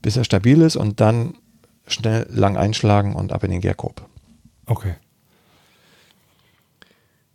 [0.00, 1.34] bis er stabil ist und dann
[1.86, 4.09] schnell lang einschlagen und ab in den Gärkorb.
[4.66, 4.94] Okay.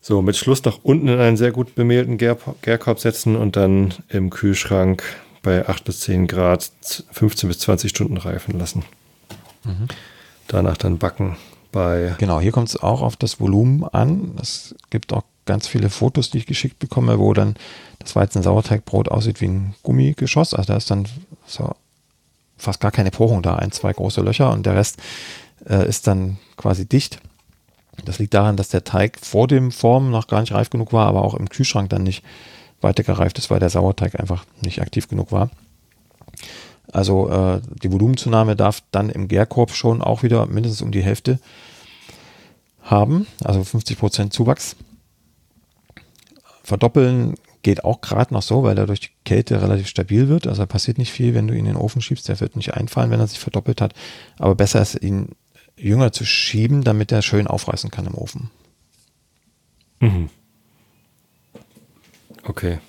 [0.08, 3.94] So, mit Schluss nach unten in einen sehr gut bemehlten Gär Gärkorb setzen und dann
[4.08, 5.04] im Kühlschrank
[5.44, 6.72] bei 8 bis 10 Grad
[7.12, 8.86] 15 bis 20 Stunden reifen lassen.
[9.66, 9.90] Mhm.
[10.48, 11.36] Danach dann backen
[11.74, 12.16] bei.
[12.20, 14.36] Genau, hier kommt es auch auf das Volumen an.
[14.42, 17.56] Es gibt auch ganz viele Fotos, die ich geschickt bekomme, wo dann
[18.00, 20.54] das Weizen-Sauerteigbrot aussieht wie ein Gummigeschoss.
[20.54, 21.06] Also da ist dann
[21.46, 21.76] so
[22.56, 25.02] fast gar keine Porung da, ein, zwei große Löcher und der Rest
[25.68, 27.20] äh, ist dann quasi dicht.
[28.06, 31.08] Das liegt daran, dass der Teig vor dem Formen noch gar nicht reif genug war,
[31.08, 32.24] aber auch im Kühlschrank dann nicht
[32.82, 35.50] weiter gereift ist, weil der Sauerteig einfach nicht aktiv genug war.
[36.92, 41.40] Also äh, die Volumenzunahme darf dann im Gärkorb schon auch wieder mindestens um die Hälfte
[42.82, 44.76] haben, also 50 Prozent Zuwachs.
[46.64, 50.48] Verdoppeln geht auch gerade noch so, weil er durch die Kälte relativ stabil wird.
[50.48, 52.30] Also passiert nicht viel, wenn du ihn in den Ofen schiebst.
[52.30, 53.94] Der wird nicht einfallen, wenn er sich verdoppelt hat.
[54.38, 55.30] Aber besser ist, ihn
[55.78, 58.50] jünger zu schieben, damit er schön aufreißen kann im Ofen.
[60.00, 60.30] Mhm.
[62.44, 62.80] Okay.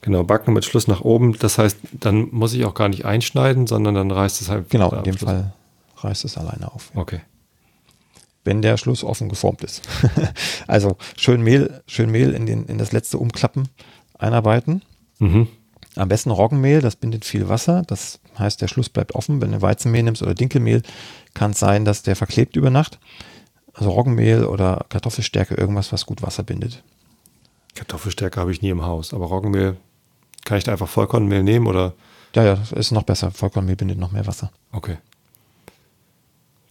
[0.00, 1.38] Genau, backen mit Schluss nach oben.
[1.38, 4.68] Das heißt, dann muss ich auch gar nicht einschneiden, sondern dann reißt es halt.
[4.70, 5.30] Genau, in dem Schluss.
[5.30, 5.52] Fall
[5.98, 6.90] reißt es alleine auf.
[6.94, 7.20] Okay.
[8.44, 9.82] Wenn der Schluss offen geformt ist.
[10.66, 13.68] also schön Mehl, schön Mehl in, den, in das letzte Umklappen
[14.18, 14.82] einarbeiten.
[15.20, 15.46] Mhm.
[15.94, 17.82] Am besten Roggenmehl, das bindet viel Wasser.
[17.86, 19.40] Das heißt, der Schluss bleibt offen.
[19.40, 20.82] Wenn du Weizenmehl nimmst oder Dinkelmehl,
[21.34, 22.98] kann es sein, dass der verklebt über Nacht.
[23.74, 26.82] Also Roggenmehl oder Kartoffelstärke, irgendwas, was gut Wasser bindet.
[27.74, 29.76] Kartoffelstärke habe ich nie im Haus, aber Roggenmehl
[30.44, 31.94] kann ich da einfach Vollkornmehl nehmen oder?
[32.34, 33.30] Ja, ja, ist noch besser.
[33.30, 34.52] Vollkornmehl bindet noch mehr Wasser.
[34.72, 34.98] Okay.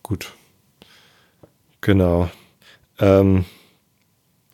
[0.04, 0.34] Gut.
[1.82, 2.30] Genau.
[3.00, 3.46] Ähm,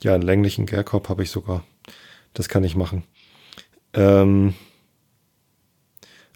[0.01, 1.63] ja, einen länglichen Gärkorb habe ich sogar.
[2.33, 3.03] Das kann ich machen.
[3.93, 4.53] Ähm,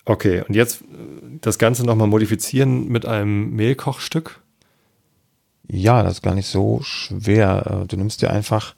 [0.05, 0.83] okay, und jetzt
[1.41, 4.41] das Ganze nochmal modifizieren mit einem Mehlkochstück.
[5.67, 7.83] Ja, das ist gar nicht so schwer.
[7.83, 8.75] Äh, du nimmst dir einfach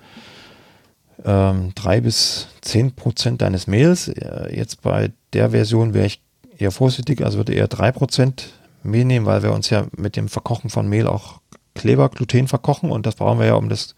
[1.25, 4.07] ähm, drei bis zehn Prozent deines Mehls.
[4.07, 6.21] Äh, jetzt bei der Version wäre ich
[6.57, 8.53] eher vorsichtig, also würde eher drei Prozent
[8.83, 11.41] Mehl nehmen, weil wir uns ja mit dem Verkochen von Mehl auch
[11.73, 13.95] Kleber, Gluten verkochen und das brauchen wir ja, um das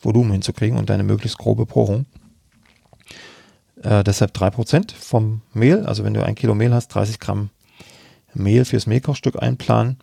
[0.00, 2.06] Volumen hinzukriegen und eine möglichst grobe Porung.
[3.86, 7.50] Äh, deshalb 3% vom Mehl, also wenn du ein Kilo Mehl hast, 30 Gramm
[8.34, 9.98] Mehl fürs Mehlkochstück einplanen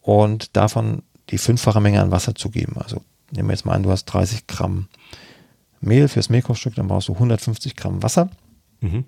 [0.00, 2.76] und davon die fünffache Menge an Wasser zu geben.
[2.78, 4.88] Also nehmen wir jetzt mal an, du hast 30 Gramm
[5.82, 8.30] Mehl fürs Mehlkochstück, dann brauchst du 150 Gramm Wasser
[8.80, 9.04] mhm.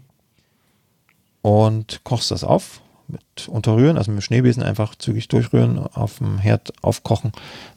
[1.41, 6.39] und kochst das auf mit unterrühren, also mit dem Schneebesen einfach zügig durchrühren, auf dem
[6.39, 7.33] Herd aufkochen,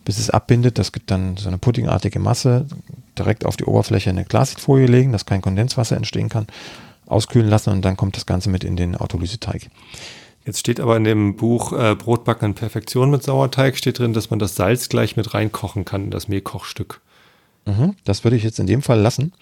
[0.06, 0.78] bis es abbindet.
[0.78, 2.66] Das gibt dann so eine puddingartige Masse.
[3.18, 6.48] Direkt auf die Oberfläche eine Glasfolie legen, dass kein Kondenswasser entstehen kann,
[7.06, 9.70] auskühlen lassen und dann kommt das Ganze mit in den Autolyseteig.
[10.46, 14.30] Jetzt steht aber in dem Buch äh, Brotbacken in Perfektion mit Sauerteig, steht drin, dass
[14.30, 17.02] man das Salz gleich mit reinkochen kann in das Mehlkochstück.
[17.66, 19.34] Mhm, das würde ich jetzt in dem Fall lassen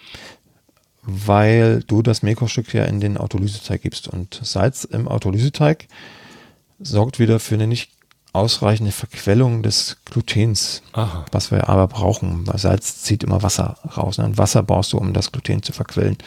[1.06, 4.08] weil du das Mehlkochstück ja in den Autolyseteig gibst.
[4.08, 5.86] Und Salz im Autolyseteig
[6.80, 7.90] sorgt wieder für eine nicht
[8.32, 11.24] ausreichende Verquellung des Glutens, Aha.
[11.32, 14.18] was wir aber brauchen, weil Salz zieht immer Wasser raus.
[14.18, 14.26] Ne?
[14.26, 16.18] Und Wasser brauchst du, um das Gluten zu verquellen.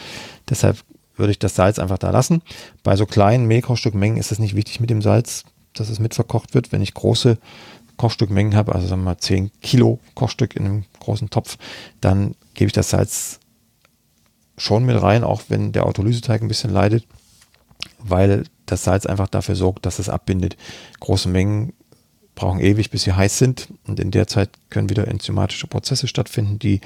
[0.48, 0.78] Deshalb
[1.16, 2.42] würde ich das Salz einfach da lassen.
[2.82, 6.72] Bei so kleinen Mehlkochstückmengen ist es nicht wichtig mit dem Salz, dass es mitverkocht wird.
[6.72, 7.38] Wenn ich große
[7.96, 11.58] Kochstückmengen habe, also sagen wir mal 10 Kilo Kochstück in einem großen Topf,
[12.00, 13.39] dann gebe ich das Salz
[14.60, 17.06] schon mit rein, auch wenn der Autolyseteig ein bisschen leidet,
[17.98, 20.56] weil das Salz einfach dafür sorgt, dass es abbindet.
[21.00, 21.72] Große Mengen
[22.34, 26.58] brauchen ewig, bis sie heiß sind und in der Zeit können wieder enzymatische Prozesse stattfinden,
[26.58, 26.80] die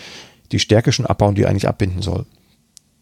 [0.52, 2.26] die Stärke schon abbauen, die eigentlich abbinden soll.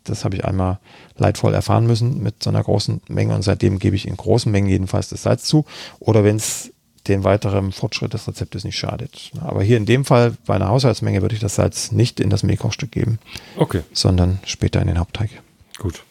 [0.05, 0.81] Das habe ich einmal
[1.17, 4.69] leidvoll erfahren müssen mit so einer großen Menge und seitdem gebe ich in großen Mengen
[4.69, 5.65] jedenfalls das Salz zu.
[6.01, 6.72] Oder wenn es
[7.09, 9.33] den weiteren Fortschritt des Rezeptes nicht schadet.
[9.41, 12.43] Aber hier in dem Fall bei einer Haushaltsmenge würde ich das Salz nicht in das
[12.43, 13.19] Mehlkochstück geben,
[13.57, 13.83] okay.
[13.93, 15.31] sondern später in den Hauptteig.
[15.79, 16.05] Gut.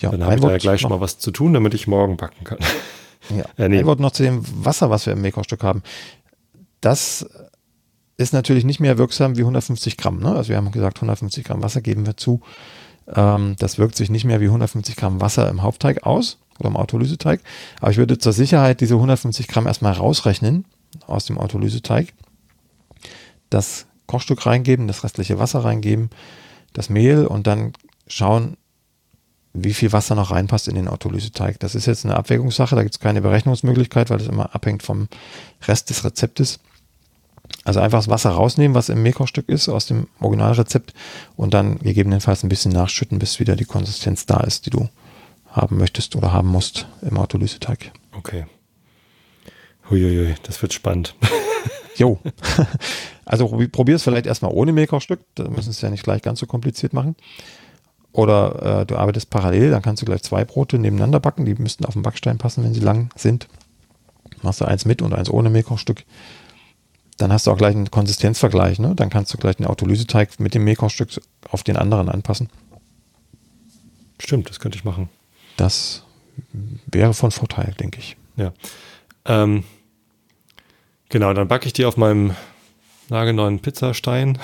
[0.00, 2.16] Ja, Dann habe ich da ja gleich noch, mal was zu tun, damit ich morgen
[2.16, 2.58] backen kann.
[3.30, 3.78] Ja, äh, nee.
[3.78, 5.82] Ein Wort noch zu dem Wasser, was wir im Mehlkochstück haben.
[6.80, 7.24] Das
[8.16, 10.18] ist natürlich nicht mehr wirksam wie 150 Gramm.
[10.18, 10.34] Ne?
[10.34, 12.40] Also wir haben gesagt, 150 Gramm Wasser geben wir zu.
[13.14, 16.76] Ähm, das wirkt sich nicht mehr wie 150 Gramm Wasser im Hauptteig aus oder im
[16.76, 17.40] Autolyseteig.
[17.80, 20.64] Aber ich würde zur Sicherheit diese 150 Gramm erstmal rausrechnen
[21.06, 22.12] aus dem Autolyseteig.
[23.50, 26.10] Das Kochstück reingeben, das restliche Wasser reingeben,
[26.72, 27.72] das Mehl und dann
[28.06, 28.56] schauen,
[29.54, 31.60] wie viel Wasser noch reinpasst in den Autolyseteig.
[31.60, 35.08] Das ist jetzt eine Abwägungssache, da gibt es keine Berechnungsmöglichkeit, weil das immer abhängt vom
[35.66, 36.60] Rest des Rezeptes.
[37.64, 40.94] Also einfach das Wasser rausnehmen, was im Mehlkochstück ist, aus dem Originalrezept
[41.36, 44.88] und dann gegebenenfalls ein bisschen nachschütten, bis wieder die Konsistenz da ist, die du
[45.52, 47.92] haben möchtest oder haben musst im Autolyseteig.
[48.16, 48.46] Okay.
[49.88, 51.14] Huiuiui, das wird spannend.
[51.96, 52.18] Jo.
[53.24, 55.20] Also probier es vielleicht erstmal ohne Mehlkochstück.
[55.36, 57.14] Da müssen es ja nicht gleich ganz so kompliziert machen.
[58.10, 61.44] Oder äh, du arbeitest parallel, dann kannst du gleich zwei Brote nebeneinander backen.
[61.44, 63.46] Die müssten auf den Backstein passen, wenn sie lang sind.
[64.42, 66.04] Machst du eins mit und eins ohne Mehlkochstück.
[67.16, 68.80] Dann hast du auch gleich einen Konsistenzvergleich.
[68.80, 68.94] Ne?
[68.96, 71.10] Dann kannst du gleich den Autolyseteig mit dem Mehlkochstück
[71.48, 72.50] auf den anderen anpassen.
[74.18, 75.08] Stimmt, das könnte ich machen.
[75.62, 76.02] Das
[76.90, 78.16] wäre von Vorteil, denke ich.
[78.34, 78.52] Ja.
[79.24, 79.62] Ähm,
[81.08, 82.34] genau, dann backe ich die auf meinem
[83.08, 84.40] nagelneuen Pizzastein,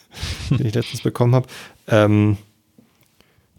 [0.48, 1.48] den ich letztens bekommen habe.
[1.86, 2.38] Ähm,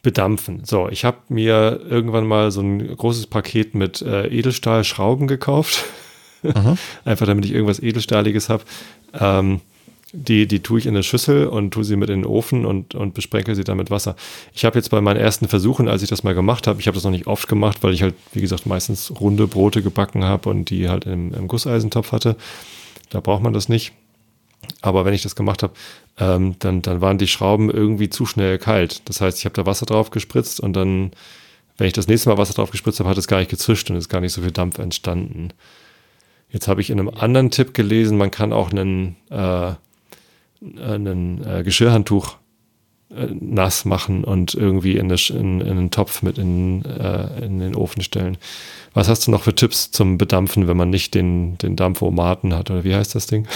[0.02, 0.66] bedampfen.
[0.66, 5.86] So, ich habe mir irgendwann mal so ein großes Paket mit äh, Edelstahlschrauben gekauft.
[7.06, 8.64] Einfach damit ich irgendwas Edelstahliges habe.
[9.14, 9.62] Ähm,
[10.16, 12.96] die, die tue ich in eine Schüssel und tue sie mit in den Ofen und,
[12.96, 14.16] und besprenkel sie dann mit Wasser.
[14.54, 16.96] Ich habe jetzt bei meinen ersten Versuchen, als ich das mal gemacht habe, ich habe
[16.96, 20.50] das noch nicht oft gemacht, weil ich halt, wie gesagt, meistens runde Brote gebacken habe
[20.50, 22.36] und die halt im, im Gusseisentopf hatte.
[23.10, 23.94] Da braucht man das nicht.
[24.82, 25.74] Aber wenn ich das gemacht habe,
[26.18, 29.02] ähm, dann, dann waren die Schrauben irgendwie zu schnell kalt.
[29.06, 31.12] Das heißt, ich habe da Wasser drauf gespritzt und dann,
[31.78, 33.98] wenn ich das nächste Mal Wasser drauf gespritzt habe, hat es gar nicht gezischt und
[33.98, 35.50] ist gar nicht so viel Dampf entstanden.
[36.50, 39.74] Jetzt habe ich in einem anderen Tipp gelesen, man kann auch einen, äh,
[40.78, 42.38] einen äh, Geschirrhandtuch
[43.10, 47.60] äh, nass machen und irgendwie in, eine, in, in, einen Topf mit in, äh, in
[47.60, 48.38] den Ofen stellen.
[48.94, 52.72] Was hast du noch für Tipps zum Bedampfen, wenn man nicht den, den Dampfomaten hat?
[52.72, 53.48] Oder wie heißt das Ding?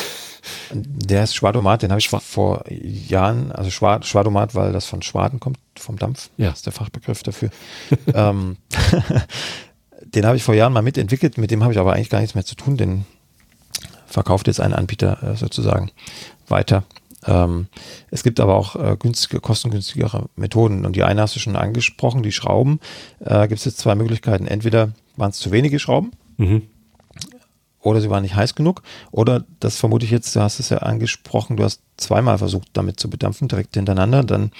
[0.71, 5.01] Der ist Schwadomat, den habe ich Schwa vor Jahren, also Schwad, Schwadomat, weil das von
[5.01, 6.29] Schwaden kommt, vom Dampf.
[6.37, 6.51] Ja.
[6.51, 7.49] Ist der Fachbegriff dafür.
[8.13, 8.57] ähm,
[10.03, 12.35] den habe ich vor Jahren mal mitentwickelt, mit dem habe ich aber eigentlich gar nichts
[12.35, 13.05] mehr zu tun, den
[14.05, 15.91] verkauft jetzt ein Anbieter äh, sozusagen
[16.47, 16.83] weiter.
[17.25, 17.67] Ähm,
[18.11, 22.23] es gibt aber auch äh, günstige, kostengünstigere Methoden und die eine hast du schon angesprochen,
[22.23, 22.79] die Schrauben.
[23.19, 24.47] Äh, gibt es jetzt zwei Möglichkeiten.
[24.47, 26.63] Entweder waren es zu wenige Schrauben mhm.
[27.81, 30.77] oder sie waren nicht heiß genug oder das vermute ich jetzt, du hast es ja
[30.77, 34.51] angesprochen, du hast zweimal versucht damit zu bedampfen, direkt hintereinander, dann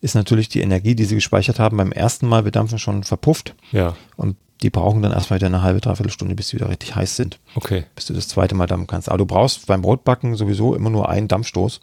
[0.00, 3.54] ist natürlich die Energie, die sie gespeichert haben, beim ersten Mal bedampfen schon verpufft.
[3.70, 3.94] Ja.
[4.16, 7.14] Und die brauchen dann erstmal wieder eine halbe, dreiviertel Stunde, bis sie wieder richtig heiß
[7.14, 7.38] sind.
[7.54, 7.84] Okay.
[7.94, 9.08] Bis du das zweite Mal dampfen kannst.
[9.08, 11.80] Aber du brauchst beim Brotbacken sowieso immer nur einen Dampfstoß.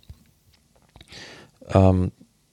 [1.70, 2.12] Ähm,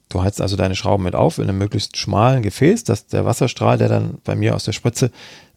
[0.08, 3.78] du heizt also deine Schrauben mit auf in einem möglichst schmalen Gefäß, dass der Wasserstrahl,
[3.78, 5.10] der dann bei mir aus der Spritze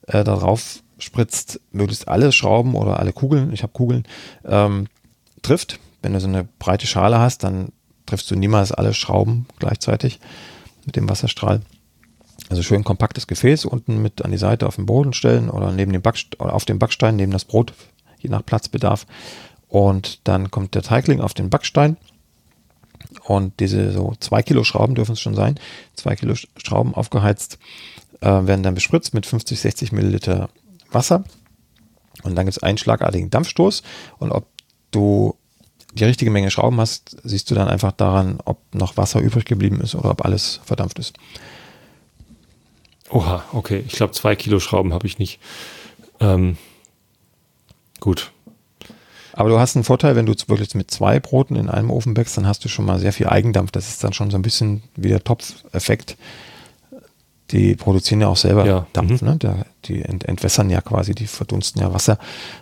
[0.07, 4.05] äh, darauf spritzt, möglichst alle Schrauben oder alle Kugeln, ich habe Kugeln,
[4.45, 4.87] ähm,
[5.41, 5.79] trifft.
[6.01, 7.69] Wenn du so eine breite Schale hast, dann
[8.05, 10.19] triffst du niemals alle Schrauben gleichzeitig
[10.85, 11.61] mit dem Wasserstrahl.
[12.49, 15.93] Also schön kompaktes Gefäß unten mit an die Seite auf den Boden stellen oder neben
[15.93, 16.03] dem
[16.39, 17.73] oder auf dem Backstein neben das Brot,
[18.19, 19.07] je nach Platzbedarf.
[19.67, 21.97] Und dann kommt der Teigling auf den Backstein.
[23.23, 25.59] Und diese so zwei Kilo Schrauben dürfen es schon sein.
[25.95, 27.59] Zwei Kilo Schrauben aufgeheizt,
[28.21, 30.49] äh, werden dann bespritzt mit 50, 60 Milliliter
[30.91, 31.23] Wasser.
[32.23, 33.83] Und dann gibt es einen schlagartigen Dampfstoß.
[34.19, 34.47] Und ob
[34.91, 35.35] du
[35.93, 39.79] die richtige Menge Schrauben hast, siehst du dann einfach daran, ob noch Wasser übrig geblieben
[39.81, 41.15] ist oder ob alles verdampft ist.
[43.09, 43.83] Oha, okay.
[43.87, 45.39] Ich glaube, zwei Kilo Schrauben habe ich nicht.
[46.19, 46.57] Ähm,
[47.99, 48.31] gut.
[49.37, 52.37] Aber du hast einen Vorteil, wenn du wirklich mit zwei Broten in einem Ofen backst,
[52.37, 53.71] dann hast du schon mal sehr viel Eigendampf.
[53.71, 56.15] Das ist dann schon so ein bisschen wie der Topfeffekt.
[57.51, 58.87] Die produzieren ja auch selber ja.
[58.93, 59.27] Dampf, mhm.
[59.27, 59.37] ne?
[59.37, 62.17] Der, die ent entwässern ja quasi, die verdunsten ja Wasser.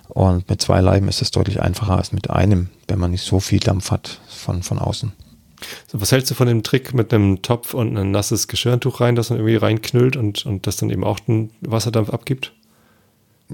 [0.10, 3.40] Und mit zwei Leiben ist es deutlich einfacher als mit einem, wenn man nicht so
[3.40, 5.14] viel Dampf hat von, von außen.
[5.88, 9.16] So, was hältst du von dem Trick mit einem Topf und ein nasses Geschirrtuch rein,
[9.16, 12.52] das man irgendwie reinknüllt und, und das dann eben auch den Wasserdampf abgibt?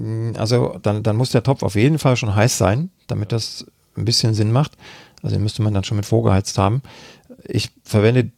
[0.00, 3.66] Mm, also dann, dann muss der Topf auf jeden Fall schon heiß sein, damit das
[3.96, 4.72] ein bisschen Sinn macht.
[5.22, 6.82] Also den müsste man dann schon mit vorgeheizt haben.
[7.44, 8.30] Ich verwende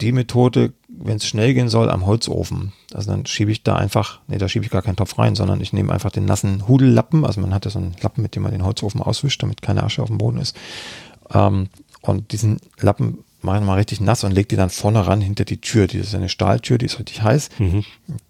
[0.00, 2.72] die Methode, wenn es schnell gehen soll, am Holzofen.
[2.94, 5.60] Also dann schiebe ich da einfach, nee, da schiebe ich gar keinen Topf rein, sondern
[5.60, 7.26] ich nehme einfach den nassen Hudellappen.
[7.26, 9.82] Also man hat ja so einen Lappen, mit dem man den Holzofen auswischt, damit keine
[9.82, 10.56] Asche auf dem Boden ist.
[11.32, 11.68] Ähm,
[12.00, 15.44] und diesen Lappen mache ich mal richtig nass und lege die dann vorne ran hinter
[15.44, 15.86] die Tür.
[15.86, 17.48] Die ist eine Stahltür, die ist richtig heiß.
[17.58, 17.84] Mhm.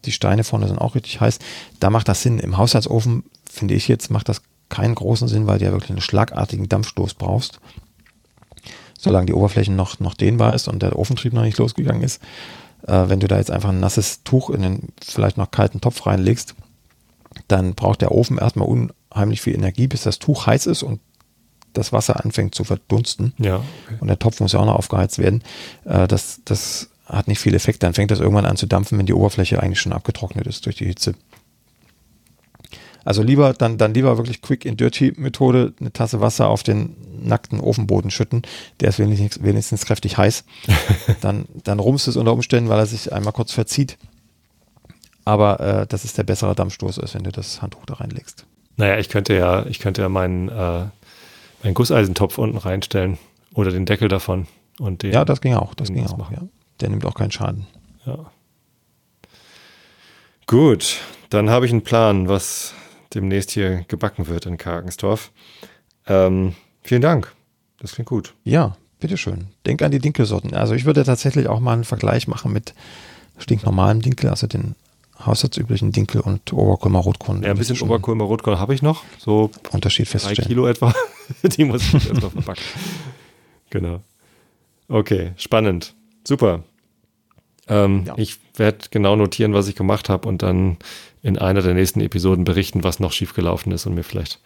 [0.05, 1.39] Die Steine vorne sind auch richtig heiß.
[1.81, 2.39] Da macht das Sinn.
[2.39, 6.01] Im Haushaltsofen, finde ich jetzt, macht das keinen großen Sinn, weil du ja wirklich einen
[6.01, 7.61] schlagartigen Dampfstoß brauchst.
[8.99, 12.23] Solange die Oberfläche noch, noch dehnbar ist und der Ofentrieb noch nicht losgegangen ist.
[12.87, 16.07] Äh, wenn du da jetzt einfach ein nasses Tuch in den vielleicht noch kalten Topf
[16.07, 16.55] reinlegst,
[17.49, 21.01] dann braucht der Ofen erstmal unheimlich viel Energie, bis das Tuch heiß ist und
[21.73, 23.33] das Wasser anfängt zu verdunsten.
[23.39, 23.57] Ja.
[23.57, 23.97] Okay.
[24.01, 25.43] Und der Topf muss ja auch noch aufgeheizt werden.
[25.85, 27.83] Äh, das, das hat nicht viel Effekt.
[27.83, 30.77] Dann fängt das irgendwann an zu dampfen, wenn die Oberfläche eigentlich schon abgetrocknet ist durch
[30.77, 31.15] die Hitze.
[33.05, 36.97] Also lieber, dann, dann lieber wirklich Quick and Dirty Methode, eine Tasse Wasser auf den
[37.23, 38.43] nackten Ofenboden schütten.
[38.81, 40.45] Der ist wenigstens, wenigstens kräftig heiß.
[41.21, 43.97] dann, dann rumst es unter Umständen, weil er sich einmal kurz verzieht.
[45.25, 48.47] Aber äh, das ist der bessere Dampfstoß, als wenn du das Handtuch da reinlegst.
[48.77, 50.85] Naja, ich könnte ja, ich könnte ja meinen äh,
[51.63, 53.19] einen Gusseisentopf unten reinstellen
[53.55, 54.47] oder den Deckel davon.
[54.79, 55.75] Und den, ja, das ging auch.
[55.75, 56.17] Das ging auch.
[56.17, 56.37] Machen.
[56.41, 56.49] Ja.
[56.81, 57.67] Der nimmt auch keinen Schaden.
[58.07, 58.31] Ja.
[60.47, 60.99] Gut,
[61.29, 62.75] dann habe ich einen Plan, was
[63.15, 65.31] demnächst hier gebacken wird in Karkensdorf.
[66.07, 67.33] Ähm, vielen Dank.
[67.79, 68.35] Das klingt gut.
[68.45, 69.49] Ja, bitteschön.
[69.67, 70.55] Denk an die Dinkelsorten.
[70.55, 72.75] Also ich würde tatsächlich auch mal einen Vergleich machen mit
[73.39, 74.75] stinknormalem Dinkel, also den
[75.25, 77.43] haushaltsüblichen Dinkel und Oberkulmer Rotkorn.
[77.43, 79.05] Ja, ein bisschen Oberkulmer Rotkorn habe ich noch.
[79.19, 80.37] So Unterschied feststellen.
[80.37, 80.95] Drei Kilo etwa.
[81.43, 82.63] Die muss ich erstmal verpacken.
[83.71, 84.01] Genau.
[84.89, 85.95] Okay, spannend.
[86.27, 86.65] Super.
[87.69, 88.15] Ähm, ja.
[88.17, 90.79] Ich werde genau notieren, was ich gemacht habe und dann
[91.23, 94.41] in einer der nächsten Episoden berichten, was noch schiefgelaufen ist und mir vielleicht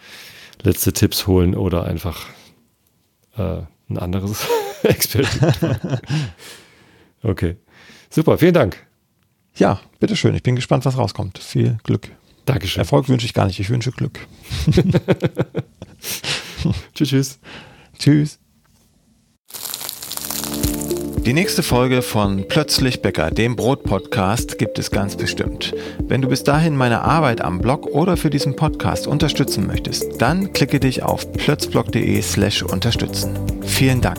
[0.63, 2.27] letzte Tipps holen oder einfach
[3.37, 4.47] äh, ein anderes
[4.83, 5.59] Experiment.
[7.23, 7.57] okay.
[8.11, 8.87] Super, vielen Dank.
[9.57, 10.35] Ja, bitteschön.
[10.35, 11.39] Ich bin gespannt, was rauskommt.
[11.39, 12.11] Viel Glück.
[12.45, 12.81] Dankeschön.
[12.81, 13.61] Erfolg wünsche ich gar nicht.
[13.61, 14.19] Ich wünsche Glück.
[16.95, 17.39] tschüss, tschüss.
[17.99, 18.39] Tschüss.
[21.25, 25.75] Die nächste Folge von Plötzlich Bäcker, dem Brot-Podcast, gibt es ganz bestimmt.
[26.01, 30.53] Wenn du bis dahin meine Arbeit am Blog oder für diesen Podcast unterstützen möchtest, dann
[30.53, 33.39] klicke dich auf plötzblog.de slash unterstützen.
[33.63, 34.19] Vielen Dank.